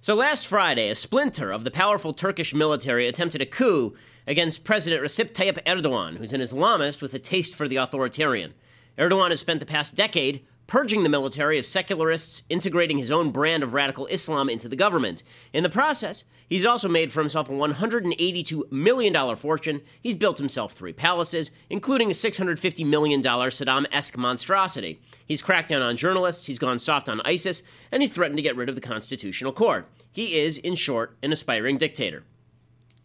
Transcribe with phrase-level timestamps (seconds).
[0.00, 3.96] So last Friday, a splinter of the powerful Turkish military attempted a coup
[4.28, 8.54] against President Recep Tayyip Erdogan, who's an Islamist with a taste for the authoritarian.
[8.96, 13.62] Erdogan has spent the past decade purging the military of secularists, integrating his own brand
[13.62, 15.22] of radical Islam into the government.
[15.54, 19.80] In the process, he's also made for himself a $182 million fortune.
[20.02, 25.00] He's built himself three palaces, including a $650 million Saddam esque monstrosity.
[25.26, 28.56] He's cracked down on journalists, he's gone soft on ISIS, and he's threatened to get
[28.56, 29.88] rid of the Constitutional Court.
[30.12, 32.24] He is, in short, an aspiring dictator.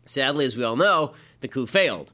[0.05, 2.11] Sadly, as we all know, the coup failed.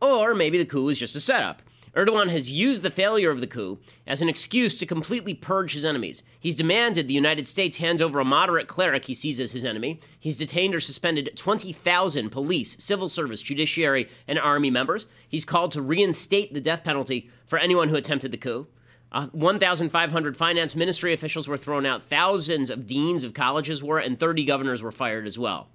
[0.00, 1.62] Or maybe the coup was just a setup.
[1.96, 5.84] Erdogan has used the failure of the coup as an excuse to completely purge his
[5.84, 6.22] enemies.
[6.38, 10.00] He's demanded the United States hand over a moderate cleric he sees as his enemy.
[10.20, 15.06] He's detained or suspended 20,000 police, civil service, judiciary, and army members.
[15.26, 18.66] He's called to reinstate the death penalty for anyone who attempted the coup.
[19.10, 24.20] Uh, 1,500 finance ministry officials were thrown out, thousands of deans of colleges were, and
[24.20, 25.68] 30 governors were fired as well.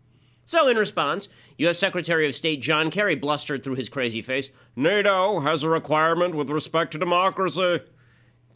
[0.44, 1.78] So, in response, U.S.
[1.78, 6.50] Secretary of State John Kerry blustered through his crazy face NATO has a requirement with
[6.50, 7.82] respect to democracy.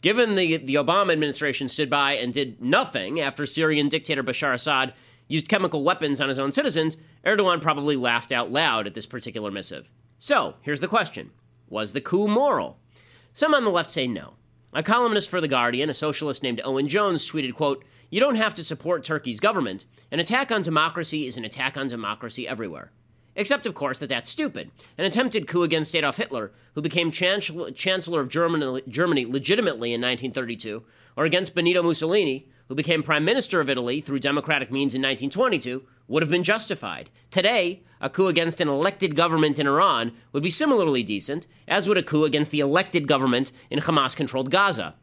[0.02, 4.94] Given the, the Obama administration stood by and did nothing after Syrian dictator Bashar Assad
[5.28, 9.50] used chemical weapons on his own citizens, Erdogan probably laughed out loud at this particular
[9.50, 9.90] missive.
[10.18, 11.30] So, here's the question
[11.68, 12.78] Was the coup moral?
[13.32, 14.34] Some on the left say no.
[14.76, 18.52] A columnist for The Guardian, a socialist named Owen Jones, tweeted, quote, You don't have
[18.52, 19.86] to support Turkey's government.
[20.10, 22.92] An attack on democracy is an attack on democracy everywhere.
[23.36, 24.70] Except, of course, that that's stupid.
[24.98, 30.84] An attempted coup against Adolf Hitler, who became chancellor, of Germany legitimately in 1932,
[31.16, 35.84] or against Benito Mussolini, who became prime minister of Italy through democratic means in 1922,
[36.08, 37.10] would have been justified.
[37.30, 41.98] Today, a coup against an elected government in Iran would be similarly decent, as would
[41.98, 44.94] a coup against the elected government in Hamas controlled Gaza.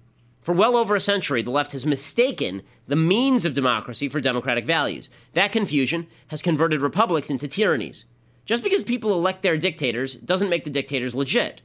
[0.41, 4.65] For well over a century, the left has mistaken the means of democracy for democratic
[4.65, 5.09] values.
[5.33, 8.05] That confusion has converted republics into tyrannies.
[8.45, 11.61] Just because people elect their dictators doesn't make the dictators legit.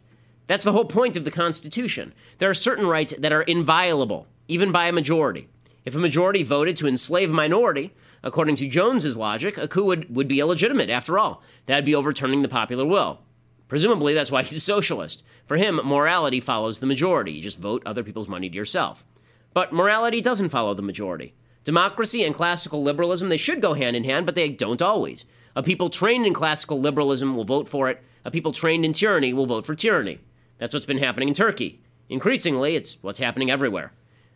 [0.47, 2.15] That's the whole point of the Constitution.
[2.38, 5.48] There are certain rights that are inviolable, even by a majority.
[5.84, 10.14] If a majority voted to enslave a minority, according to Jones's logic, a coup would,
[10.14, 11.42] would be illegitimate after all.
[11.66, 13.20] That'd be overturning the popular will.
[13.68, 15.22] Presumably, that's why he's a socialist.
[15.46, 17.32] For him, morality follows the majority.
[17.32, 19.04] You just vote other people's money to yourself.
[19.52, 21.34] But morality doesn't follow the majority.
[21.64, 25.26] Democracy and classical liberalism, they should go hand in hand, but they don't always.
[25.54, 28.02] A people trained in classical liberalism will vote for it.
[28.24, 30.20] A people trained in tyranny will vote for tyranny.
[30.58, 31.80] That's what's been happening in Turkey.
[32.08, 33.92] Increasingly, it's what's happening everywhere.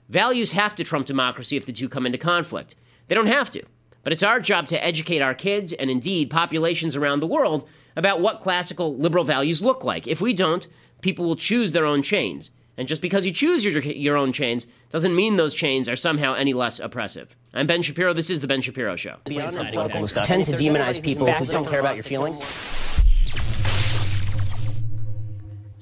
[0.09, 2.75] Values have to trump democracy if the two come into conflict.
[3.12, 3.62] They don't have to.
[4.05, 8.23] But it's our job to educate our kids and indeed populations around the world about
[8.23, 10.06] what classical liberal values look like.
[10.06, 10.67] If we don't,
[11.03, 12.53] people will choose their own chains.
[12.78, 16.33] And just because you choose your, your own chains doesn't mean those chains are somehow
[16.33, 17.37] any less oppressive.
[17.53, 18.15] I'm Ben Shapiro.
[18.15, 19.19] This is The Ben Shapiro Show.
[19.27, 22.39] Tend to demonize people who don't care about your feelings.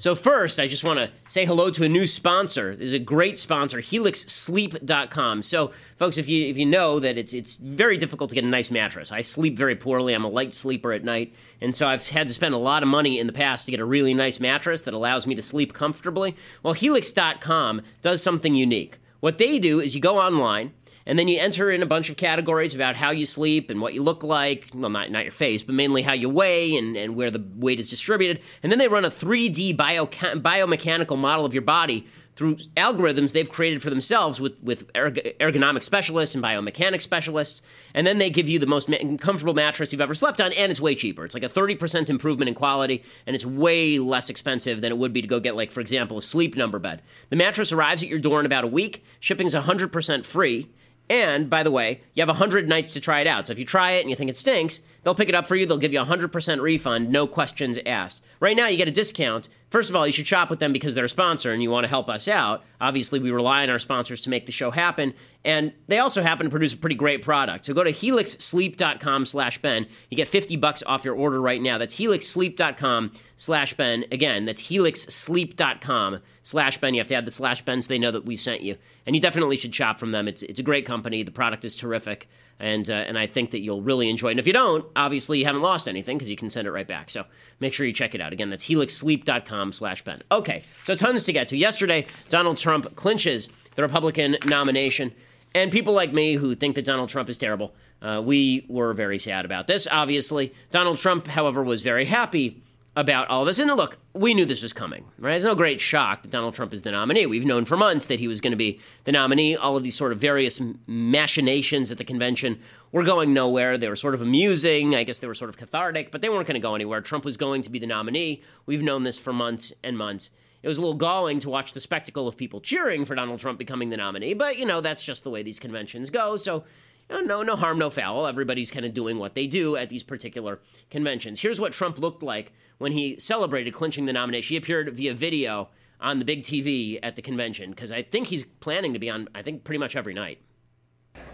[0.00, 2.74] So first, I just want to say hello to a new sponsor.
[2.74, 5.42] There's a great sponsor, helixsleep.com.
[5.42, 8.46] So folks, if you if you know that it's it's very difficult to get a
[8.46, 9.12] nice mattress.
[9.12, 10.14] I sleep very poorly.
[10.14, 12.88] I'm a light sleeper at night, and so I've had to spend a lot of
[12.88, 15.74] money in the past to get a really nice mattress that allows me to sleep
[15.74, 16.34] comfortably.
[16.62, 18.96] Well, helix.com does something unique.
[19.20, 20.72] What they do is you go online,
[21.06, 23.94] and then you enter in a bunch of categories about how you sleep and what
[23.94, 24.68] you look like.
[24.74, 27.80] Well, not, not your face, but mainly how you weigh and, and where the weight
[27.80, 28.42] is distributed.
[28.62, 32.06] And then they run a 3D bio, biomechanical model of your body
[32.36, 37.60] through algorithms they've created for themselves with, with ergonomic specialists and biomechanics specialists.
[37.92, 38.88] And then they give you the most
[39.18, 41.26] comfortable mattress you've ever slept on, and it's way cheaper.
[41.26, 45.12] It's like a 30% improvement in quality, and it's way less expensive than it would
[45.12, 47.02] be to go get, like, for example, a sleep number bed.
[47.28, 49.04] The mattress arrives at your door in about a week.
[49.18, 50.70] Shipping's 100% free.
[51.10, 53.48] And by the way, you have 100 nights to try it out.
[53.48, 55.56] So if you try it and you think it stinks, they'll pick it up for
[55.56, 55.66] you.
[55.66, 58.22] They'll give you a 100% refund, no questions asked.
[58.40, 60.96] Right now, you get a discount First of all, you should shop with them because
[60.96, 62.64] they're a sponsor and you want to help us out.
[62.80, 65.14] Obviously, we rely on our sponsors to make the show happen,
[65.44, 67.66] and they also happen to produce a pretty great product.
[67.66, 69.86] So go to helixsleep.com slash Ben.
[70.10, 71.78] You get 50 bucks off your order right now.
[71.78, 74.06] That's helixsleep.com slash Ben.
[74.10, 76.94] Again, that's helixsleep.com slash Ben.
[76.94, 78.76] You have to add the slash Ben so they know that we sent you.
[79.06, 80.26] And you definitely should shop from them.
[80.26, 81.22] It's, it's a great company.
[81.22, 82.28] The product is terrific
[82.60, 84.32] and uh, and I think that you'll really enjoy it.
[84.32, 86.86] And if you don't, obviously you haven't lost anything because you can send it right
[86.86, 87.10] back.
[87.10, 87.24] So
[87.58, 88.32] make sure you check it out.
[88.32, 90.22] Again, that's helixsleep.com slash Ben.
[90.30, 91.56] Okay, so tons to get to.
[91.56, 95.12] Yesterday, Donald Trump clinches the Republican nomination.
[95.54, 97.72] And people like me who think that Donald Trump is terrible,
[98.02, 100.54] uh, we were very sad about this, obviously.
[100.70, 102.62] Donald Trump, however, was very happy
[103.00, 103.58] about all this.
[103.58, 105.34] And look, we knew this was coming, right?
[105.34, 107.24] It's no great shock that Donald Trump is the nominee.
[107.24, 109.56] We've known for months that he was going to be the nominee.
[109.56, 112.60] All of these sort of various machinations at the convention
[112.92, 113.78] were going nowhere.
[113.78, 114.94] They were sort of amusing.
[114.94, 117.00] I guess they were sort of cathartic, but they weren't going to go anywhere.
[117.00, 118.42] Trump was going to be the nominee.
[118.66, 120.30] We've known this for months and months.
[120.62, 123.58] It was a little galling to watch the spectacle of people cheering for Donald Trump
[123.58, 126.36] becoming the nominee, but you know, that's just the way these conventions go.
[126.36, 126.64] So
[127.10, 128.26] no, no harm, no foul.
[128.26, 130.60] Everybody's kind of doing what they do at these particular
[130.90, 131.40] conventions.
[131.40, 134.54] Here's what Trump looked like when he celebrated clinching the nomination.
[134.54, 135.68] He appeared via video
[136.00, 139.28] on the big TV at the convention because I think he's planning to be on,
[139.34, 140.38] I think, pretty much every night.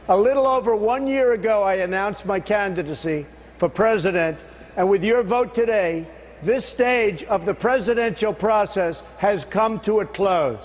[0.09, 3.27] A little over one year ago, I announced my candidacy
[3.59, 4.41] for president,
[4.77, 6.09] and with your vote today,
[6.43, 10.65] this stage of the presidential process has come to a close.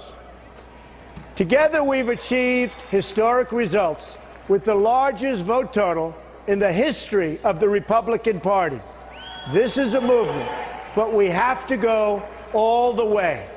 [1.35, 4.17] Together, we've achieved historic results
[4.47, 6.15] with the largest vote total
[6.47, 8.81] in the history of the Republican Party.
[9.49, 10.49] This is a movement,
[10.95, 12.21] but we have to go
[12.53, 13.49] all the way.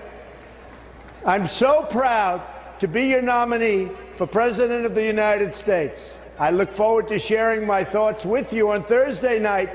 [1.27, 2.41] I'm so proud
[2.81, 6.13] to be your nominee for President of the United States.
[6.39, 9.71] I look forward to sharing my thoughts with you on Thursday night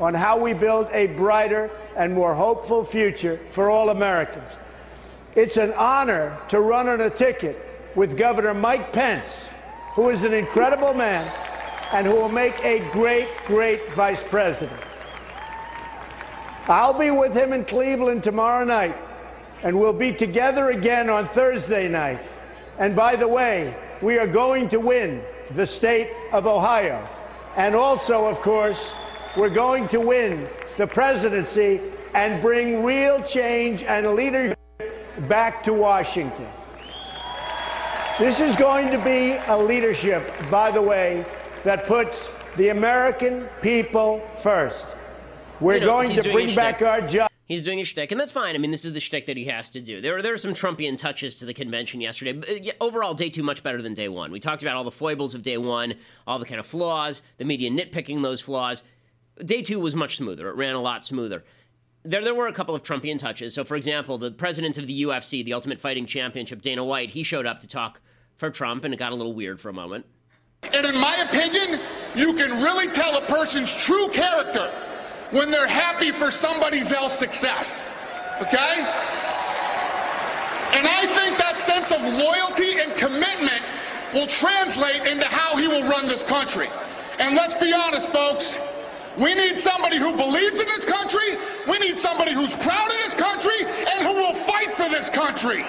[0.00, 4.56] on how we build a brighter and more hopeful future for all Americans.
[5.36, 9.44] It's an honor to run on a ticket with Governor Mike Pence
[9.94, 11.30] who is an incredible man
[11.92, 14.80] and who will make a great, great vice president.
[16.70, 18.96] I'll be with him in Cleveland tomorrow night,
[19.64, 22.20] and we'll be together again on Thursday night.
[22.78, 25.20] And by the way, we are going to win
[25.56, 27.06] the state of Ohio.
[27.56, 28.92] And also, of course,
[29.36, 31.80] we're going to win the presidency
[32.14, 34.56] and bring real change and leadership
[35.28, 36.46] back to Washington.
[38.18, 41.26] This is going to be a leadership, by the way,
[41.64, 44.86] that puts the American people first.
[45.60, 47.30] We're you know, going to bring back our job.
[47.44, 48.54] He's doing a shtick, and that's fine.
[48.54, 50.00] I mean, this is the shtick that he has to do.
[50.00, 52.32] There were there were some Trumpian touches to the convention yesterday.
[52.32, 54.30] But overall, day two much better than day one.
[54.30, 55.94] We talked about all the foibles of day one,
[56.26, 58.82] all the kind of flaws, the media nitpicking those flaws.
[59.44, 60.48] Day two was much smoother.
[60.48, 61.44] It ran a lot smoother.
[62.04, 63.52] There, there were a couple of Trumpian touches.
[63.52, 67.22] So, for example, the president of the UFC, the Ultimate Fighting Championship, Dana White, he
[67.22, 68.00] showed up to talk
[68.38, 70.06] for Trump, and it got a little weird for a moment.
[70.62, 71.80] And in my opinion,
[72.14, 74.72] you can really tell a person's true character
[75.30, 77.86] when they're happy for somebody else's success.
[78.42, 78.74] Okay?
[80.72, 83.62] And I think that sense of loyalty and commitment
[84.14, 86.68] will translate into how he will run this country.
[87.18, 88.58] And let's be honest, folks.
[89.18, 91.36] We need somebody who believes in this country.
[91.68, 95.64] We need somebody who's proud of this country and who will fight for this country.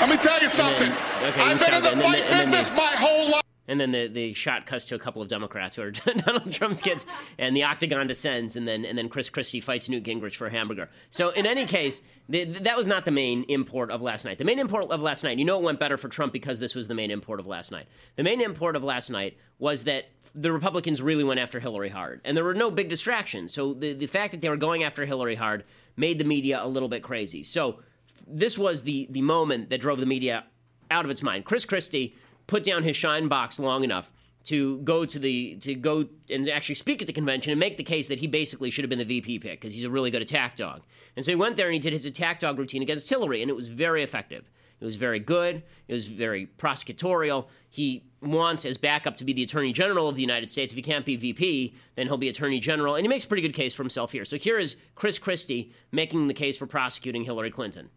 [0.00, 0.90] Let me tell you something.
[0.90, 3.39] Then, okay, I've been in the fight then, business my whole life.
[3.70, 6.82] And then the, the shot cuts to a couple of Democrats who are Donald Trump's
[6.82, 7.06] kids,
[7.38, 10.50] and the octagon descends, and then and then Chris Christie fights Newt Gingrich for a
[10.50, 10.88] hamburger.
[11.10, 14.38] So in any case, the, that was not the main import of last night.
[14.38, 16.74] The main import of last night, you know, it went better for Trump because this
[16.74, 17.86] was the main import of last night.
[18.16, 22.20] The main import of last night was that the Republicans really went after Hillary hard,
[22.24, 23.52] and there were no big distractions.
[23.52, 25.64] So the the fact that they were going after Hillary hard
[25.96, 27.44] made the media a little bit crazy.
[27.44, 27.80] So
[28.26, 30.44] this was the the moment that drove the media
[30.90, 31.44] out of its mind.
[31.44, 32.16] Chris Christie
[32.50, 36.74] put down his shine box long enough to go to the to go and actually
[36.74, 39.04] speak at the convention and make the case that he basically should have been the
[39.04, 40.82] VP pick because he's a really good attack dog.
[41.14, 43.50] And so he went there and he did his attack dog routine against Hillary, and
[43.50, 44.50] it was very effective.
[44.80, 45.62] It was very good.
[45.88, 47.46] It was very prosecutorial.
[47.68, 50.72] He wants as backup to be the Attorney General of the United States.
[50.72, 53.42] If he can't be VP, then he'll be Attorney General, and he makes a pretty
[53.42, 54.24] good case for himself here.
[54.24, 57.90] So here is Chris Christie making the case for prosecuting Hillary Clinton.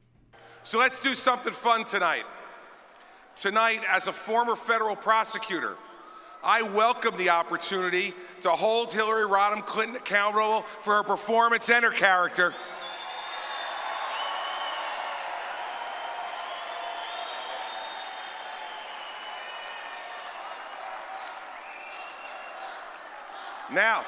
[0.63, 2.25] So let's do something fun tonight.
[3.35, 5.75] Tonight, as a former federal prosecutor,
[6.43, 11.91] I welcome the opportunity to hold Hillary Rodham Clinton accountable for her performance and her
[11.91, 12.53] character.
[23.71, 24.05] Now,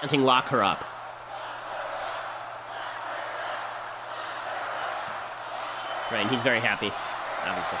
[0.00, 0.97] chanting, lock her up.
[6.10, 6.90] Right, and he's very happy,
[7.44, 7.78] obviously.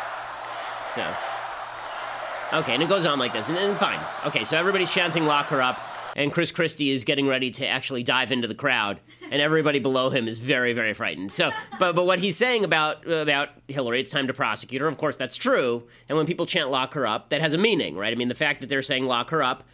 [0.94, 4.00] So, okay, and it goes on like this, and then fine.
[4.26, 5.80] Okay, so everybody's chanting lock her up,
[6.14, 10.10] and Chris Christie is getting ready to actually dive into the crowd, and everybody below
[10.10, 11.32] him is very, very frightened.
[11.32, 14.88] So, but but what he's saying about about Hillary, it's time to prosecute her.
[14.88, 15.84] Of course, that's true.
[16.08, 18.12] And when people chant lock her up, that has a meaning, right?
[18.12, 19.64] I mean, the fact that they're saying lock her up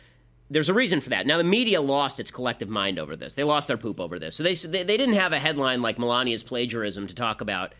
[0.50, 1.26] there's a reason for that.
[1.26, 3.34] Now the media lost its collective mind over this.
[3.34, 4.37] They lost their poop over this.
[4.37, 7.75] So they they, they didn't have a headline like Melania's plagiarism to talk about,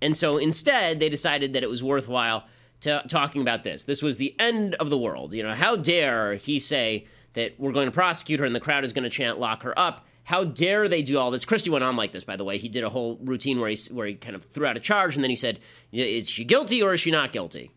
[0.00, 2.46] and so instead they decided that it was worthwhile
[2.80, 3.84] to talking about this.
[3.84, 5.32] This was the end of the world.
[5.32, 8.84] You know, how dare he say that we're going to prosecute her and the crowd
[8.84, 10.06] is going to chant lock her up?
[10.24, 11.44] How dare they do all this?
[11.44, 12.58] Christie went on like this, by the way.
[12.58, 15.14] He did a whole routine where he where he kind of threw out a charge
[15.14, 15.60] and then he said,
[15.92, 17.70] "Is she guilty or is she not guilty?"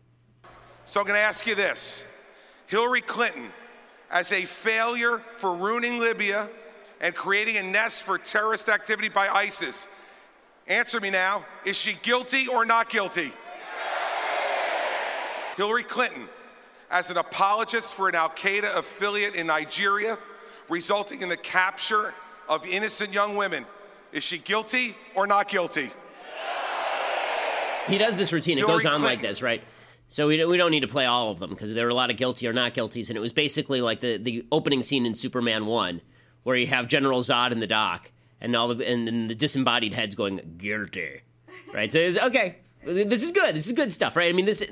[0.84, 2.04] So I'm going to ask you this:
[2.66, 3.50] Hillary Clinton
[4.10, 6.50] as a failure for ruining Libya
[7.00, 9.86] and creating a nest for terrorist activity by ISIS.
[10.70, 11.44] Answer me now.
[11.64, 13.32] Is she guilty or not guilty?
[15.56, 16.28] Hillary Clinton,
[16.92, 20.16] as an apologist for an Al Qaeda affiliate in Nigeria,
[20.68, 22.14] resulting in the capture
[22.48, 23.66] of innocent young women.
[24.12, 25.90] Is she guilty or not guilty?
[27.88, 28.56] He does this routine.
[28.56, 29.02] It goes on Clinton.
[29.02, 29.64] like this, right?
[30.06, 31.94] So we don't, we don't need to play all of them because there are a
[31.94, 35.04] lot of guilty or not guilties, and it was basically like the, the opening scene
[35.04, 36.00] in Superman One,
[36.44, 39.92] where you have General Zod in the dock, and all the and, then the disembodied
[39.92, 41.22] heads going guilty,
[41.72, 41.92] right?
[41.92, 42.56] So it's okay.
[42.84, 43.54] This is good.
[43.54, 44.28] This is good stuff, right?
[44.28, 44.62] I mean, this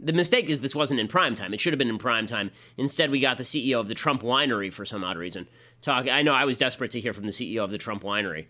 [0.00, 1.54] the mistake is this wasn't in prime time.
[1.54, 2.50] It should have been in prime time.
[2.76, 5.46] Instead, we got the CEO of the Trump Winery for some odd reason
[5.80, 6.08] talk.
[6.08, 8.46] I know I was desperate to hear from the CEO of the Trump Winery.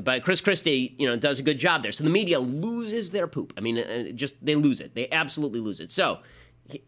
[0.00, 1.92] But Chris Christie, you know, does a good job there.
[1.92, 3.52] So the media loses their poop.
[3.56, 4.94] I mean, uh, just they lose it.
[4.94, 5.92] They absolutely lose it.
[5.92, 6.18] So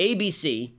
[0.00, 0.72] ABC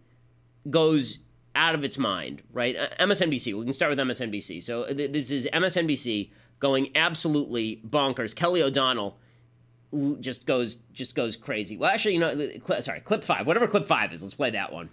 [0.69, 1.19] goes
[1.59, 2.75] out of its mind, right?
[2.75, 3.53] Uh, MSNBC.
[3.53, 4.63] We can start with MSNBC.
[4.63, 8.33] So uh, th- this is MSNBC going absolutely bonkers.
[8.33, 9.17] Kelly O'Donnell
[10.21, 11.75] just goes just goes crazy.
[11.75, 14.23] Well, actually, you know, cl- sorry, clip five, whatever clip five is.
[14.23, 14.89] Let's play that one.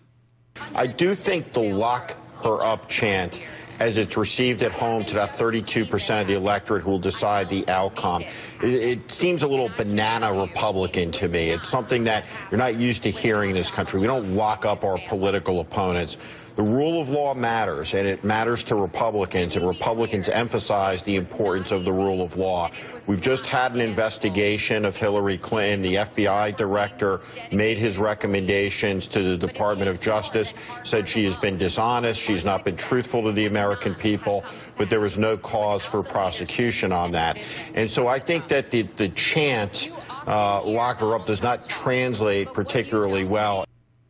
[0.75, 3.41] I do think the lock her up chant,
[3.79, 7.69] as it's received at home to that 32% of the electorate who will decide the
[7.69, 8.23] outcome,
[8.63, 11.51] it, it seems a little banana Republican to me.
[11.51, 14.01] It's something that you're not used to hearing in this country.
[14.01, 16.17] We don't lock up our political opponents.
[16.57, 21.71] The rule of law matters, and it matters to Republicans, and Republicans emphasize the importance
[21.71, 22.71] of the rule of law.
[23.07, 25.83] We've just had an investigation of Hillary Clinton.
[25.83, 27.21] The FBI director
[27.53, 32.65] made his recommendations to the Department of Justice, said she has been dishonest, she's not
[32.65, 34.43] been truthful to the American people,
[34.79, 37.39] but there was no cause for prosecution on that.
[37.75, 39.91] And so I think that the, the chant,
[40.27, 43.67] uh, lock her up, does not translate particularly well.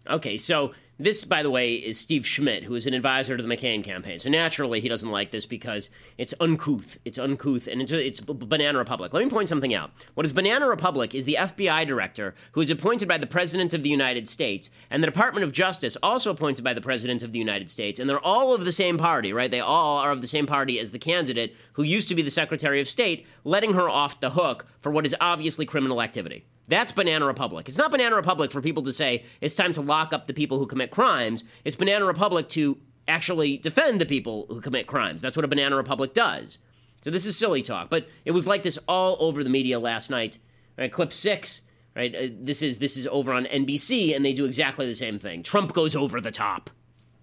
[0.08, 3.48] Okay, so this, by the way, is Steve Schmidt, who is an advisor to the
[3.48, 4.18] McCain campaign.
[4.18, 6.98] So naturally, he doesn't like this because it's uncouth.
[7.04, 9.12] It's uncouth, and it's, it's Banana Republic.
[9.12, 9.90] Let me point something out.
[10.14, 13.82] What is Banana Republic is the FBI director who is appointed by the President of
[13.82, 17.38] the United States, and the Department of Justice, also appointed by the President of the
[17.38, 19.50] United States, and they're all of the same party, right?
[19.50, 22.30] They all are of the same party as the candidate who used to be the
[22.30, 26.46] Secretary of State, letting her off the hook for what is obviously criminal activity.
[26.68, 27.68] That's Banana Republic.
[27.68, 30.58] It's not Banana Republic for people to say it's time to lock up the people
[30.58, 31.44] who commit crimes.
[31.64, 35.22] It's Banana Republic to actually defend the people who commit crimes.
[35.22, 36.58] That's what a Banana Republic does.
[37.02, 40.10] So this is silly talk, but it was like this all over the media last
[40.10, 40.38] night.
[40.76, 41.62] Right, clip six.
[41.94, 45.18] Right, uh, this is this is over on NBC, and they do exactly the same
[45.18, 45.42] thing.
[45.42, 46.68] Trump goes over the top.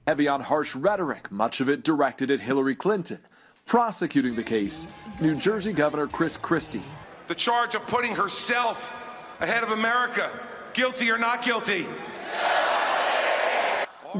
[0.07, 3.19] Heavy on harsh rhetoric, much of it directed at Hillary Clinton.
[3.65, 4.87] Prosecuting the case,
[5.21, 6.81] New Jersey Governor Chris Christie.
[7.27, 8.95] The charge of putting herself
[9.43, 10.31] ahead of America.
[10.73, 11.85] Guilty or not guilty?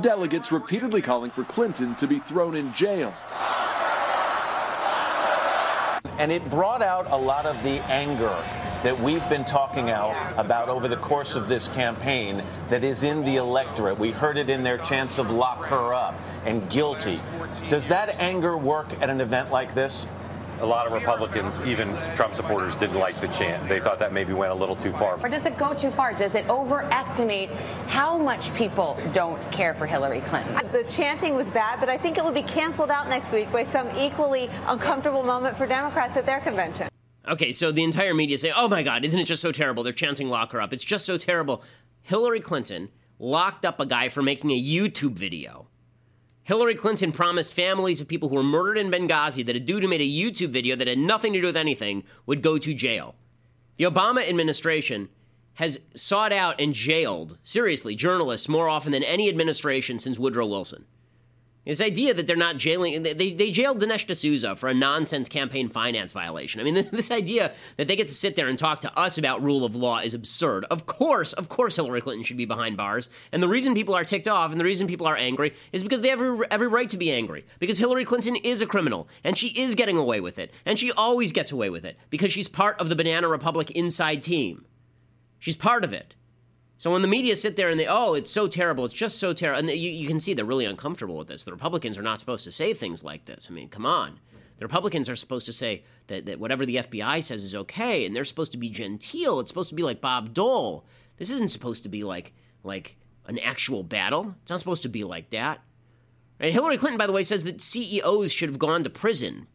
[0.02, 3.14] Delegates repeatedly calling for Clinton to be thrown in jail.
[6.20, 8.36] And it brought out a lot of the anger
[8.84, 13.24] that we've been talking out about over the course of this campaign that is in
[13.24, 13.98] the electorate.
[13.98, 17.22] We heard it in their chants of lock her up and guilty.
[17.70, 20.06] Does that anger work at an event like this?
[20.62, 23.68] A lot of Republicans, even Trump supporters, didn't like the chant.
[23.68, 25.20] They thought that maybe went a little too far.
[25.22, 26.14] Or does it go too far?
[26.14, 27.50] Does it overestimate
[27.88, 30.56] how much people don't care for Hillary Clinton?
[30.72, 33.64] The chanting was bad, but I think it will be canceled out next week by
[33.64, 36.88] some equally uncomfortable moment for Democrats at their convention.
[37.28, 39.94] Okay, so the entire media say, "Oh my God, isn't it just so terrible?" They're
[39.94, 41.64] chanting "lock her up." It's just so terrible.
[42.02, 45.68] Hillary Clinton locked up a guy for making a YouTube video.
[46.46, 49.90] Hillary Clinton promised families of people who were murdered in Benghazi that a dude who
[49.90, 53.16] made a YouTube video that had nothing to do with anything would go to jail.
[53.78, 55.10] The Obama administration
[55.56, 60.86] has sought out and jailed, seriously, journalists more often than any administration since Woodrow Wilson.
[61.66, 65.70] This idea that they're not jailing, they, they jailed Dinesh D'Souza for a nonsense campaign
[65.70, 66.60] finance violation.
[66.60, 69.42] I mean, this idea that they get to sit there and talk to us about
[69.42, 70.66] rule of law is absurd.
[70.66, 73.08] Of course, of course, Hillary Clinton should be behind bars.
[73.32, 76.02] And the reason people are ticked off and the reason people are angry is because
[76.02, 77.46] they have every, every right to be angry.
[77.60, 80.52] Because Hillary Clinton is a criminal and she is getting away with it.
[80.66, 84.22] And she always gets away with it because she's part of the Banana Republic inside
[84.22, 84.66] team.
[85.40, 86.16] She's part of it.
[86.78, 89.32] So when the media sit there and they, oh, it's so terrible, it's just so
[89.34, 91.44] terrible, and you, you can see they're really uncomfortable with this.
[91.44, 93.48] The Republicans are not supposed to say things like this.
[93.50, 94.20] I mean, come on.
[94.58, 98.16] The Republicans are supposed to say that, that whatever the FBI says is okay, and
[98.16, 99.40] they're supposed to be genteel.
[99.40, 100.86] It's supposed to be like Bob Dole.
[101.18, 104.36] This isn't supposed to be like like an actual battle.
[104.42, 105.62] It's not supposed to be like that.
[106.40, 109.48] And Hillary Clinton, by the way, says that CEOs should have gone to prison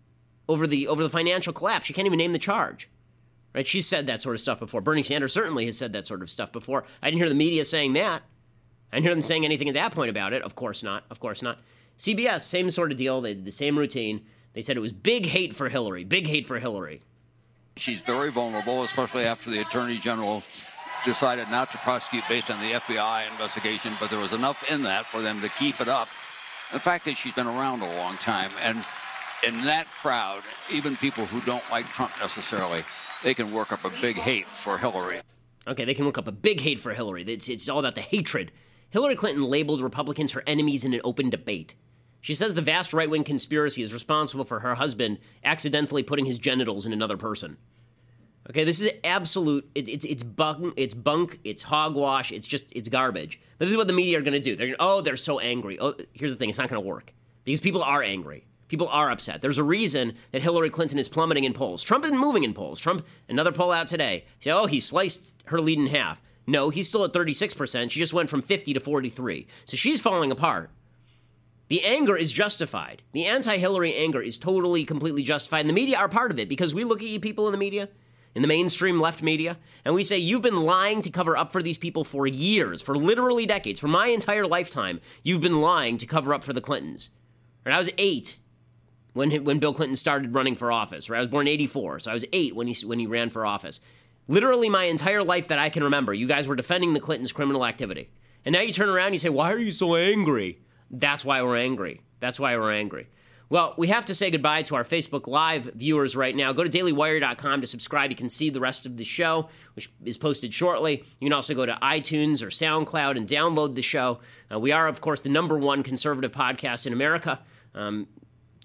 [0.48, 1.86] over the over the financial collapse.
[1.86, 2.88] She can't even name the charge.
[3.58, 3.66] Right?
[3.66, 4.80] She's said that sort of stuff before.
[4.80, 6.84] Bernie Sanders certainly has said that sort of stuff before.
[7.02, 8.22] I didn't hear the media saying that.
[8.92, 10.42] I didn't hear them saying anything at that point about it.
[10.42, 11.02] Of course not.
[11.10, 11.58] Of course not.
[11.98, 13.20] CBS, same sort of deal.
[13.20, 14.24] They did the same routine.
[14.52, 16.04] They said it was big hate for Hillary.
[16.04, 17.00] Big hate for Hillary.
[17.76, 20.44] She's very vulnerable, especially after the Attorney General
[21.04, 25.04] decided not to prosecute based on the FBI investigation, but there was enough in that
[25.06, 26.06] for them to keep it up.
[26.72, 28.84] The fact is, she's been around a long time, and
[29.44, 32.84] in that crowd, even people who don't like Trump necessarily,
[33.22, 35.20] they can work up a big hate for Hillary.
[35.66, 37.24] Okay, they can work up a big hate for Hillary.
[37.24, 38.52] It's, it's all about the hatred.
[38.90, 41.74] Hillary Clinton labeled Republicans her enemies in an open debate.
[42.20, 46.38] She says the vast right wing conspiracy is responsible for her husband accidentally putting his
[46.38, 47.58] genitals in another person.
[48.50, 49.68] Okay, this is absolute.
[49.74, 50.72] It, it, it's bunk.
[50.76, 51.38] It's bunk.
[51.44, 52.32] It's hogwash.
[52.32, 52.64] It's just.
[52.72, 53.38] It's garbage.
[53.58, 54.56] But this is what the media are going to do.
[54.56, 54.76] They're going.
[54.80, 55.78] Oh, they're so angry.
[55.78, 56.48] Oh, here's the thing.
[56.48, 57.12] It's not going to work
[57.44, 58.46] because people are angry.
[58.68, 59.40] People are upset.
[59.40, 61.82] There's a reason that Hillary Clinton is plummeting in polls.
[61.82, 62.78] Trump isn't moving in polls.
[62.78, 66.20] Trump, another poll out today, say, oh, he sliced her lead in half.
[66.46, 67.90] No, he's still at 36%.
[67.90, 69.46] She just went from 50 to 43.
[69.64, 70.70] So she's falling apart.
[71.68, 73.02] The anger is justified.
[73.12, 75.60] The anti Hillary anger is totally, completely justified.
[75.60, 77.58] And the media are part of it because we look at you people in the
[77.58, 77.90] media,
[78.34, 81.62] in the mainstream left media, and we say, you've been lying to cover up for
[81.62, 85.00] these people for years, for literally decades, for my entire lifetime.
[85.22, 87.10] You've been lying to cover up for the Clintons.
[87.66, 88.38] And I was eight
[89.18, 91.10] when when Bill Clinton started running for office.
[91.10, 91.18] Right?
[91.18, 93.80] I was born '84, so I was eight when he when he ran for office.
[94.28, 97.66] Literally, my entire life that I can remember, you guys were defending the Clintons' criminal
[97.66, 98.10] activity,
[98.44, 101.42] and now you turn around and you say, "Why are you so angry?" That's why
[101.42, 102.00] we're angry.
[102.20, 103.08] That's why we're angry.
[103.50, 106.52] Well, we have to say goodbye to our Facebook Live viewers right now.
[106.52, 108.10] Go to dailywire.com to subscribe.
[108.10, 111.02] You can see the rest of the show, which is posted shortly.
[111.18, 114.20] You can also go to iTunes or SoundCloud and download the show.
[114.52, 117.40] Uh, we are, of course, the number one conservative podcast in America.
[117.74, 118.06] Um,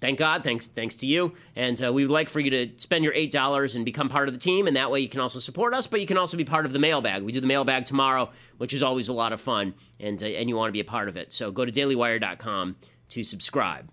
[0.04, 1.32] thank God, thanks thanks to you.
[1.56, 4.28] And uh, we would like for you to spend your eight dollars and become part
[4.28, 5.86] of the team, and that way you can also support us.
[5.86, 7.22] But you can also be part of the mailbag.
[7.22, 10.46] We do the mailbag tomorrow, which is always a lot of fun, and uh, and
[10.50, 11.32] you want to be a part of it.
[11.32, 12.76] So go to dailywire.com
[13.08, 13.90] to subscribe.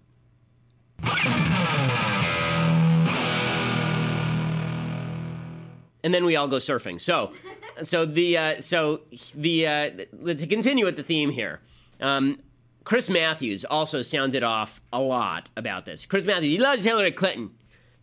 [6.03, 6.99] And then we all go surfing.
[6.99, 7.31] So,
[7.83, 9.01] so the uh, so
[9.33, 9.89] the uh,
[10.25, 11.61] to continue with the theme here.
[12.01, 12.39] Um,
[12.83, 16.05] Chris Matthews also sounded off a lot about this.
[16.05, 17.51] Chris Matthews, he loves Hillary Clinton.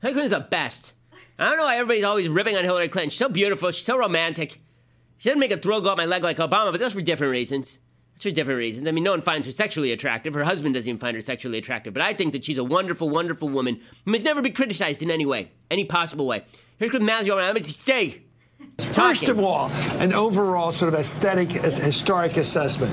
[0.00, 0.92] Hillary Clinton's the best.
[1.38, 3.10] I don't know why everybody's always ripping on Hillary Clinton.
[3.10, 3.70] She's so beautiful.
[3.70, 4.60] She's so romantic.
[5.18, 7.32] She doesn't make a throw go up my leg like Obama, but that's for different
[7.32, 7.78] reasons.
[8.14, 8.88] That's for different reasons.
[8.88, 10.34] I mean, no one finds her sexually attractive.
[10.34, 11.94] Her husband doesn't even find her sexually attractive.
[11.94, 15.10] But I think that she's a wonderful, wonderful woman who must never be criticized in
[15.10, 16.44] any way, any possible way.
[16.78, 17.34] Here's Chris Matthews.
[17.34, 18.22] I'm going to say.
[18.78, 22.92] First of all, an overall sort of aesthetic, historic assessment.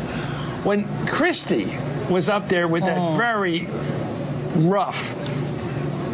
[0.65, 1.71] When Christie
[2.09, 3.13] was up there with that Oh.
[3.15, 3.67] very
[4.57, 5.13] rough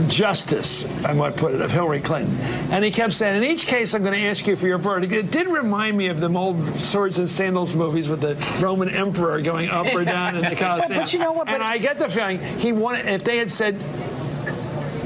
[0.08, 2.36] justice, I might put it, of Hillary Clinton.
[2.72, 5.14] And he kept saying, in each case, I'm going to ask you for your verdict.
[5.14, 9.42] It did remind me of them old Swords and Sandals movies with the Roman emperor
[9.42, 11.00] going up or down in the Colosseum.
[11.00, 13.80] But you know what, and I get the feeling he wanted, if they had said,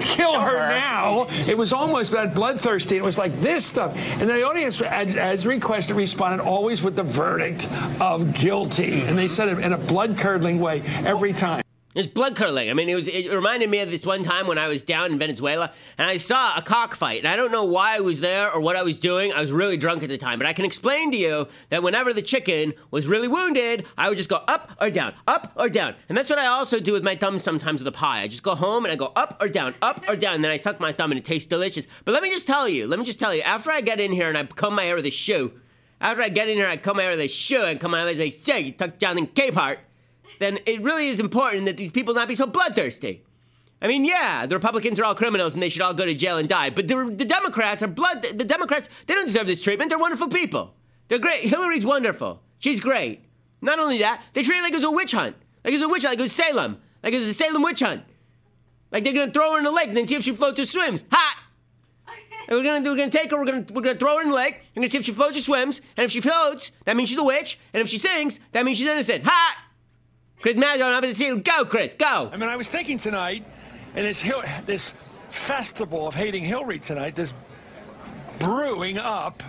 [0.06, 1.28] kill her now.
[1.48, 2.98] It was almost bloodthirsty.
[2.98, 3.98] It was like this stuff.
[4.20, 9.02] And the audience, as, as requested, responded always with the verdict of guilty.
[9.02, 11.64] And they said it in a blood curdling way every time.
[11.95, 12.69] It's blood curdling.
[12.69, 13.08] I mean, it was.
[13.08, 16.17] It reminded me of this one time when I was down in Venezuela and I
[16.17, 18.97] saw a cockfight, and I don't know why I was there or what I was
[18.97, 19.31] doing.
[19.31, 22.12] I was really drunk at the time, but I can explain to you that whenever
[22.12, 25.95] the chicken was really wounded, I would just go up or down, up or down,
[26.10, 28.23] and that's what I also do with my thumb sometimes with a pie.
[28.23, 30.51] I just go home and I go up or down, up or down, and then
[30.51, 31.88] I suck my thumb and it tastes delicious.
[32.03, 34.12] But let me just tell you, let me just tell you, after I get in
[34.12, 35.53] here and I comb my hair with a shoe,
[36.01, 38.05] after I get in here, I comb my hair with a shoe and come out
[38.05, 39.77] and say, "Say, you tuck down in Capehart."
[40.40, 43.24] Then it really is important that these people not be so bloodthirsty.
[43.82, 46.38] I mean, yeah, the Republicans are all criminals and they should all go to jail
[46.38, 46.70] and die.
[46.70, 48.24] But the, the Democrats are blood.
[48.24, 49.90] The Democrats, they don't deserve this treatment.
[49.90, 50.74] They're wonderful people.
[51.08, 51.42] They're great.
[51.42, 52.42] Hillary's wonderful.
[52.58, 53.26] She's great.
[53.62, 55.36] Not only that, they treat it like it was a witch hunt.
[55.64, 56.82] Like it was a witch hunt, like it was Salem.
[57.04, 58.04] Like it's a Salem witch hunt.
[58.92, 60.66] Like they're gonna throw her in the lake and then see if she floats or
[60.66, 61.04] swims.
[61.12, 61.42] Ha!
[62.48, 63.38] And we're gonna do we're gonna take her.
[63.40, 64.62] We're gonna we're gonna throw her in the lake.
[64.76, 65.82] We're gonna see if she floats or swims.
[65.98, 67.58] And if she floats, that means she's a witch.
[67.74, 69.24] And if she sinks, that means she's innocent.
[69.26, 69.58] Hot.
[70.45, 71.36] Chris Matthews, I'm gonna see.
[71.38, 71.95] Go, Chris.
[71.95, 72.29] Go.
[72.31, 73.43] I mean, I was thinking tonight,
[73.95, 74.93] and this Hil- this
[75.31, 77.34] festival of hating Hillary tonight, this
[78.38, 79.41] brewing up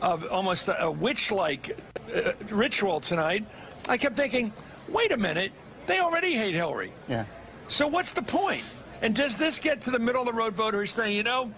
[0.00, 1.76] of almost a, a witch-like
[2.14, 3.44] uh, ritual tonight.
[3.88, 4.52] I kept thinking,
[4.88, 5.50] wait a minute,
[5.86, 6.92] they already hate Hillary.
[7.08, 7.24] Yeah.
[7.66, 8.62] So what's the point?
[9.02, 11.50] And does this get to the middle of the road voter who's saying, you know,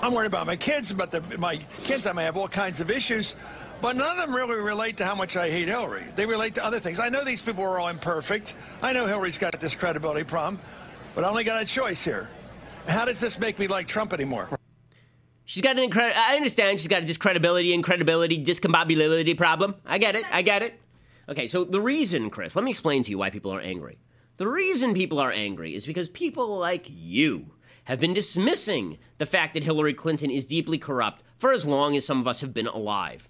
[0.00, 2.90] I'm worried about my kids, about the, my kids, I may have all kinds of
[2.90, 3.34] issues,
[3.80, 6.04] but none of them really relate to how much I hate Hillary.
[6.14, 6.98] They relate to other things.
[6.98, 8.54] I know these people are all imperfect.
[8.82, 10.60] I know Hillary's got this credibility problem,
[11.14, 12.28] but I only got a choice here.
[12.88, 14.48] How does this make me like Trump anymore?
[15.44, 16.18] She's got an incredible.
[16.18, 19.76] I understand she's got a discredibility, incredibility, discombobulability problem.
[19.84, 20.24] I get it.
[20.32, 20.80] I get it.
[21.28, 23.98] Okay, so the reason, Chris, let me explain to you why people are angry.
[24.38, 27.46] The reason people are angry is because people like you
[27.84, 32.04] have been dismissing the fact that Hillary Clinton is deeply corrupt for as long as
[32.04, 33.28] some of us have been alive.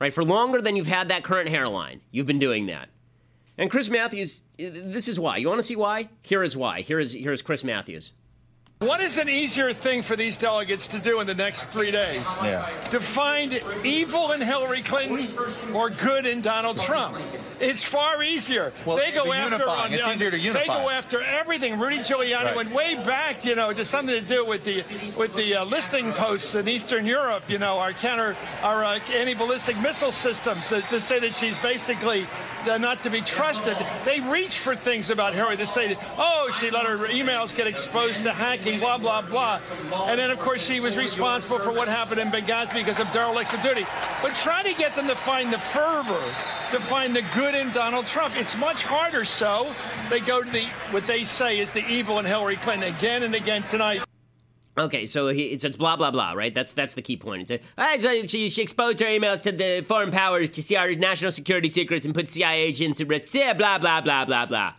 [0.00, 0.12] Right?
[0.12, 2.88] For longer than you've had that current hairline, you've been doing that.
[3.56, 5.38] And Chris Matthews, this is why.
[5.38, 6.08] You want to see why?
[6.22, 6.82] Here is why.
[6.82, 8.12] Here is, here is Chris Matthews.
[8.80, 12.24] What is an easier thing for these delegates to do in the next three days?
[12.40, 12.64] Yeah.
[12.92, 15.28] To find evil in Hillary Clinton
[15.74, 17.18] or good in Donald Trump?
[17.58, 18.72] It's far easier.
[18.86, 19.92] Well, they go after unifying.
[19.92, 20.60] It's easier to unify.
[20.60, 21.80] They go after everything.
[21.80, 22.56] Rudy Giuliani Right.
[22.56, 24.76] went way back, you know, to something to do with the
[25.18, 27.50] with the uh, listing posts in Eastern Europe.
[27.50, 32.28] You know, our counter, our uh, anti-ballistic missile systems that, that say that she's basically
[32.70, 33.76] uh, not to be trusted.
[34.04, 37.66] They reach for things about Hillary to say, that, oh, she let her emails get
[37.66, 39.60] exposed to hacking, blah blah blah,
[40.08, 43.58] and then of course she was responsible for what happened in Benghazi because of dereliction
[43.60, 43.86] of duty.
[44.20, 46.20] But try to get them to find the fervor,
[46.72, 48.36] to find the good in Donald Trump.
[48.36, 49.24] It's much harder.
[49.24, 49.72] So
[50.10, 53.34] they go to the what they say is the evil in Hillary Clinton again and
[53.34, 54.02] again tonight.
[54.78, 56.54] Okay, so he, it's, it's blah blah blah, right?
[56.54, 57.50] That's that's the key point.
[57.50, 61.32] It's, uh, she, she exposed her emails to the foreign powers to see our national
[61.32, 63.34] security secrets and put CIA agents at risk.
[63.34, 64.74] Yeah, blah blah blah blah blah.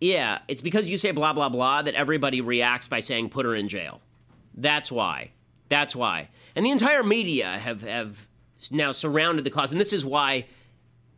[0.00, 3.54] Yeah, it's because you say blah blah blah that everybody reacts by saying put her
[3.54, 4.00] in jail.
[4.54, 5.32] That's why.
[5.68, 6.28] That's why.
[6.54, 8.26] And the entire media have have
[8.70, 10.46] now surrounded the cause, and this is why.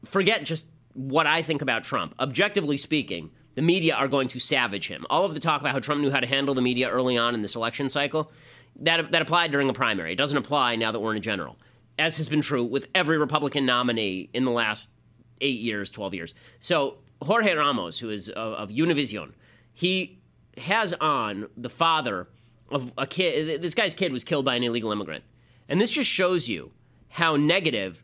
[0.04, 2.14] Forget just what I think about Trump.
[2.20, 5.04] Objectively speaking, the media are going to savage him.
[5.10, 7.34] All of the talk about how Trump knew how to handle the media early on
[7.34, 8.30] in this election cycle,
[8.80, 10.12] that, that applied during a primary.
[10.12, 11.56] It doesn't apply now that we're in a general,
[11.98, 14.88] as has been true with every Republican nominee in the last
[15.40, 16.34] eight years, 12 years.
[16.60, 19.32] So Jorge Ramos, who is of, of Univision,
[19.72, 20.18] he
[20.56, 22.28] has on the father
[22.70, 23.62] of a kid.
[23.62, 25.24] This guy's kid was killed by an illegal immigrant.
[25.68, 26.72] And this just shows you
[27.08, 28.02] how negative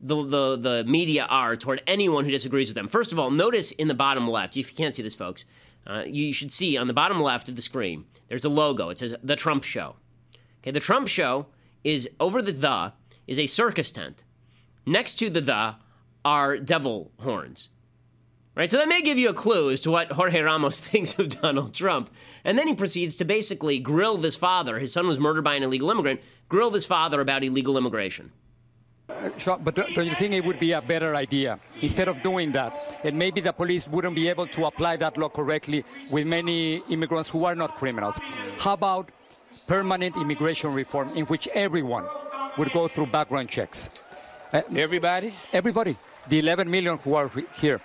[0.00, 2.88] the, the, the media are toward anyone who disagrees with them.
[2.88, 5.44] First of all, notice in the bottom left, if you can't see this, folks,
[5.86, 8.90] uh, you should see on the bottom left of the screen, there's a logo.
[8.90, 9.96] It says The Trump Show.
[10.62, 11.46] Okay, The Trump Show
[11.82, 12.92] is over the the
[13.26, 14.24] is a circus tent.
[14.86, 15.76] Next to the the
[16.24, 17.68] are devil horns.
[18.56, 18.70] Right?
[18.70, 21.74] So that may give you a clue as to what Jorge Ramos thinks of Donald
[21.74, 22.10] Trump.
[22.44, 24.78] And then he proceeds to basically grill this father.
[24.78, 26.20] His son was murdered by an illegal immigrant.
[26.48, 28.30] Grill this father about illegal immigration.
[29.36, 32.52] Sure, but do do you think it would be a better idea instead of doing
[32.52, 32.72] that?
[33.04, 37.28] And maybe the police wouldn't be able to apply that law correctly with many immigrants
[37.28, 38.18] who are not criminals.
[38.58, 39.10] How about
[39.66, 42.06] permanent immigration reform in which everyone
[42.56, 43.90] would go through background checks?
[44.54, 45.34] Uh, everybody?
[45.52, 45.98] Everybody.
[46.28, 47.82] The 11 million who are here.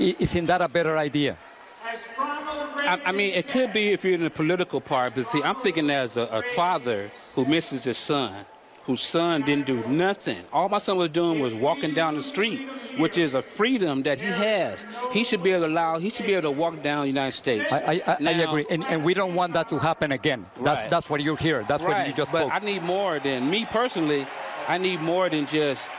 [0.00, 1.36] Isn't that a better idea?
[1.84, 5.56] I, I mean, it could be if you're in the political part, but see, I'm
[5.56, 8.46] thinking as a, a father who misses his son,
[8.84, 10.38] whose son didn't do nothing.
[10.52, 14.18] All my son was doing was walking down the street, which is a freedom that
[14.18, 14.86] he has.
[15.12, 15.98] He should be able to allow.
[15.98, 17.72] He should be able to walk down the United States.
[17.72, 18.66] I, I, I, I agree.
[18.70, 20.46] And, and we don't want that to happen again.
[20.62, 20.90] That's, Right.
[20.90, 21.64] that's what you're here.
[21.68, 22.54] That's what you Right, just but spoke.
[22.54, 24.26] I need more than me personally.
[24.66, 25.90] I need more than just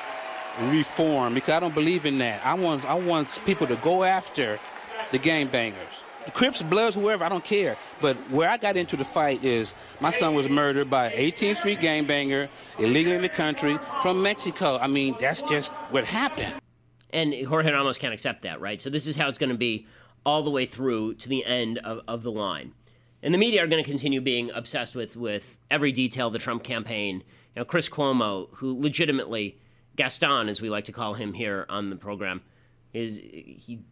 [0.60, 2.46] reform because I don't believe in that.
[2.46, 4.60] I want I want people to go after
[5.12, 5.76] the gangbangers,
[6.26, 7.24] the Crips, Bloods, whoever.
[7.24, 7.78] I don't care.
[8.02, 11.58] But where I got into the fight is my son was murdered by an 18th
[11.58, 14.78] Street gangbanger illegally in the country from Mexico.
[14.78, 16.54] I mean, that's just what happened.
[17.14, 18.82] And Jorge Ramos can't accept that, right?
[18.82, 19.86] So this is how it's going to be
[20.26, 22.74] all the way through to the end of, of the line.
[23.24, 26.40] And the media are going to continue being obsessed with, with every detail of the
[26.40, 27.18] Trump campaign.
[27.56, 29.58] You know, Chris Cuomo, who legitimately,
[30.02, 32.42] Gaston, as we like to call him here on the program,
[32.92, 33.84] is he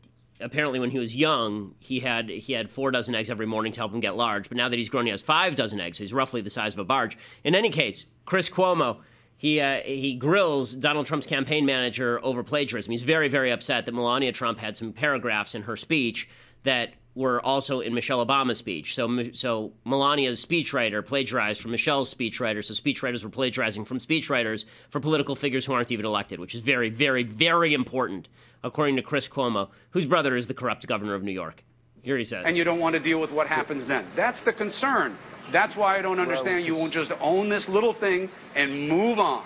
[0.41, 3.79] apparently when he was young he had he had four dozen eggs every morning to
[3.79, 6.13] help him get large but now that he's grown he has five dozen eggs he's
[6.13, 7.15] roughly the size of a barge.
[7.43, 9.01] In any case chris cuomo
[9.37, 12.89] he uh, he grills donald trump's campaign manager over plagiarism.
[12.89, 16.27] He's very very upset that melania trump had some paragraphs in her speech
[16.63, 18.95] that were also in Michelle Obama's speech.
[18.95, 22.63] So, so Melania's speechwriter plagiarized from Michelle's speechwriter.
[22.63, 26.61] So speechwriters were plagiarizing from speechwriters for political figures who aren't even elected, which is
[26.61, 28.29] very, very, very important,
[28.63, 31.63] according to Chris Cuomo, whose brother is the corrupt governor of New York.
[32.01, 32.43] Here he says.
[32.45, 34.05] And you don't want to deal with what happens then.
[34.15, 35.17] That's the concern.
[35.51, 39.43] That's why I don't understand you won't just own this little thing and move on.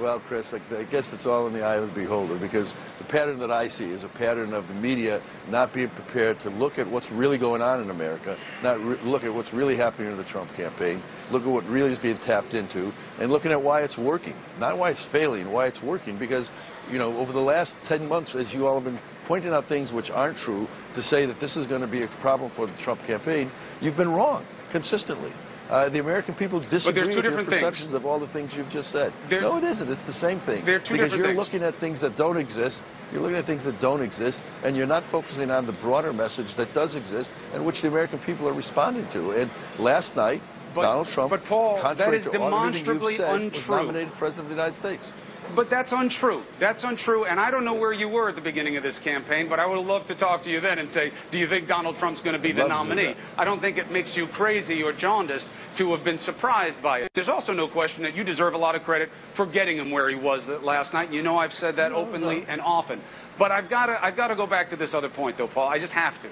[0.00, 3.40] Well, Chris, I guess it's all in the eye of the beholder because the pattern
[3.40, 6.86] that I see is a pattern of the media not being prepared to look at
[6.86, 10.54] what's really going on in America, not look at what's really happening in the Trump
[10.54, 14.34] campaign, look at what really is being tapped into, and looking at why it's working,
[14.58, 16.16] not why it's failing, why it's working.
[16.16, 16.50] Because,
[16.90, 19.92] you know, over the last 10 months, as you all have been pointing out things
[19.92, 22.76] which aren't true to say that this is going to be a problem for the
[22.78, 23.50] Trump campaign,
[23.82, 25.32] you've been wrong consistently.
[25.70, 27.94] Uh, the American people disagree with your perceptions things.
[27.94, 29.12] of all the things you've just said.
[29.28, 29.88] They're, no, it isn't.
[29.88, 30.64] It's the same thing.
[30.64, 31.38] They're two because different you're things.
[31.38, 32.82] looking at things that don't exist.
[33.12, 36.56] You're looking at things that don't exist, and you're not focusing on the broader message
[36.56, 39.30] that does exist and which the American people are responding to.
[39.30, 40.42] And last night,
[40.74, 43.54] But- Donald Trump, but Paul, contrary that is to all everything demonstrably you've said, was
[43.54, 43.76] untrue.
[43.76, 45.12] nominated president of the United States.
[45.54, 46.42] But that's untrue.
[46.58, 47.24] That's untrue.
[47.24, 49.66] And I don't know where you were at the beginning of this campaign, but I
[49.66, 52.36] would love to talk to you then and say, do you think Donald Trump's going
[52.36, 53.14] to be the Love to do nominee?
[53.36, 57.10] I don't think it makes you crazy or jaundiced to have been surprised by it.
[57.14, 60.08] There's also no question that you deserve a lot of credit for getting him where
[60.08, 61.12] he was that last night.
[61.12, 63.00] You know I've said that openly and often.
[63.38, 65.68] But I've got to I've got to go back to this other point though, Paul.
[65.68, 66.28] I just have to.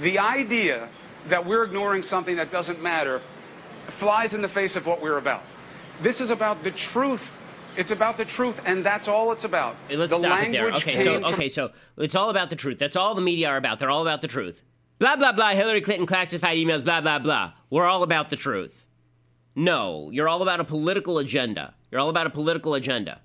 [0.00, 0.88] The idea
[1.28, 3.20] that we're ignoring something that doesn't matter
[3.88, 5.42] flies in the face of what we're about.
[6.00, 7.30] This is about the truth.
[7.76, 9.76] It's about the truth, and that's all it's about.
[9.88, 10.70] Hey, let's the stop it there.
[10.72, 12.78] Okay, so okay, so it's all about the truth.
[12.78, 13.78] That's all the media are about.
[13.78, 14.62] They're all about the truth.
[14.98, 15.50] Blah blah blah.
[15.50, 16.84] Hillary Clinton classified emails.
[16.84, 17.52] Blah blah blah.
[17.70, 18.86] We're all about the truth.
[19.54, 21.74] No, you're all about a political agenda.
[21.90, 23.20] You're all about a political agenda.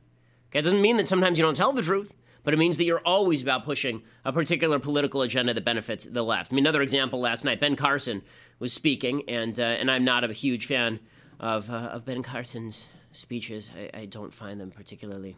[0.50, 2.86] Okay, it doesn't mean that sometimes you don't tell the truth, but it means that
[2.86, 6.52] you're always about pushing a particular political agenda that benefits the left.
[6.52, 8.22] I mean, another example last night, Ben Carson
[8.60, 11.02] was speaking, and uh, and I'm not a huge fan
[11.40, 13.71] of uh, of Ben Carson's speeches.
[13.75, 15.36] I, I don't find them particularly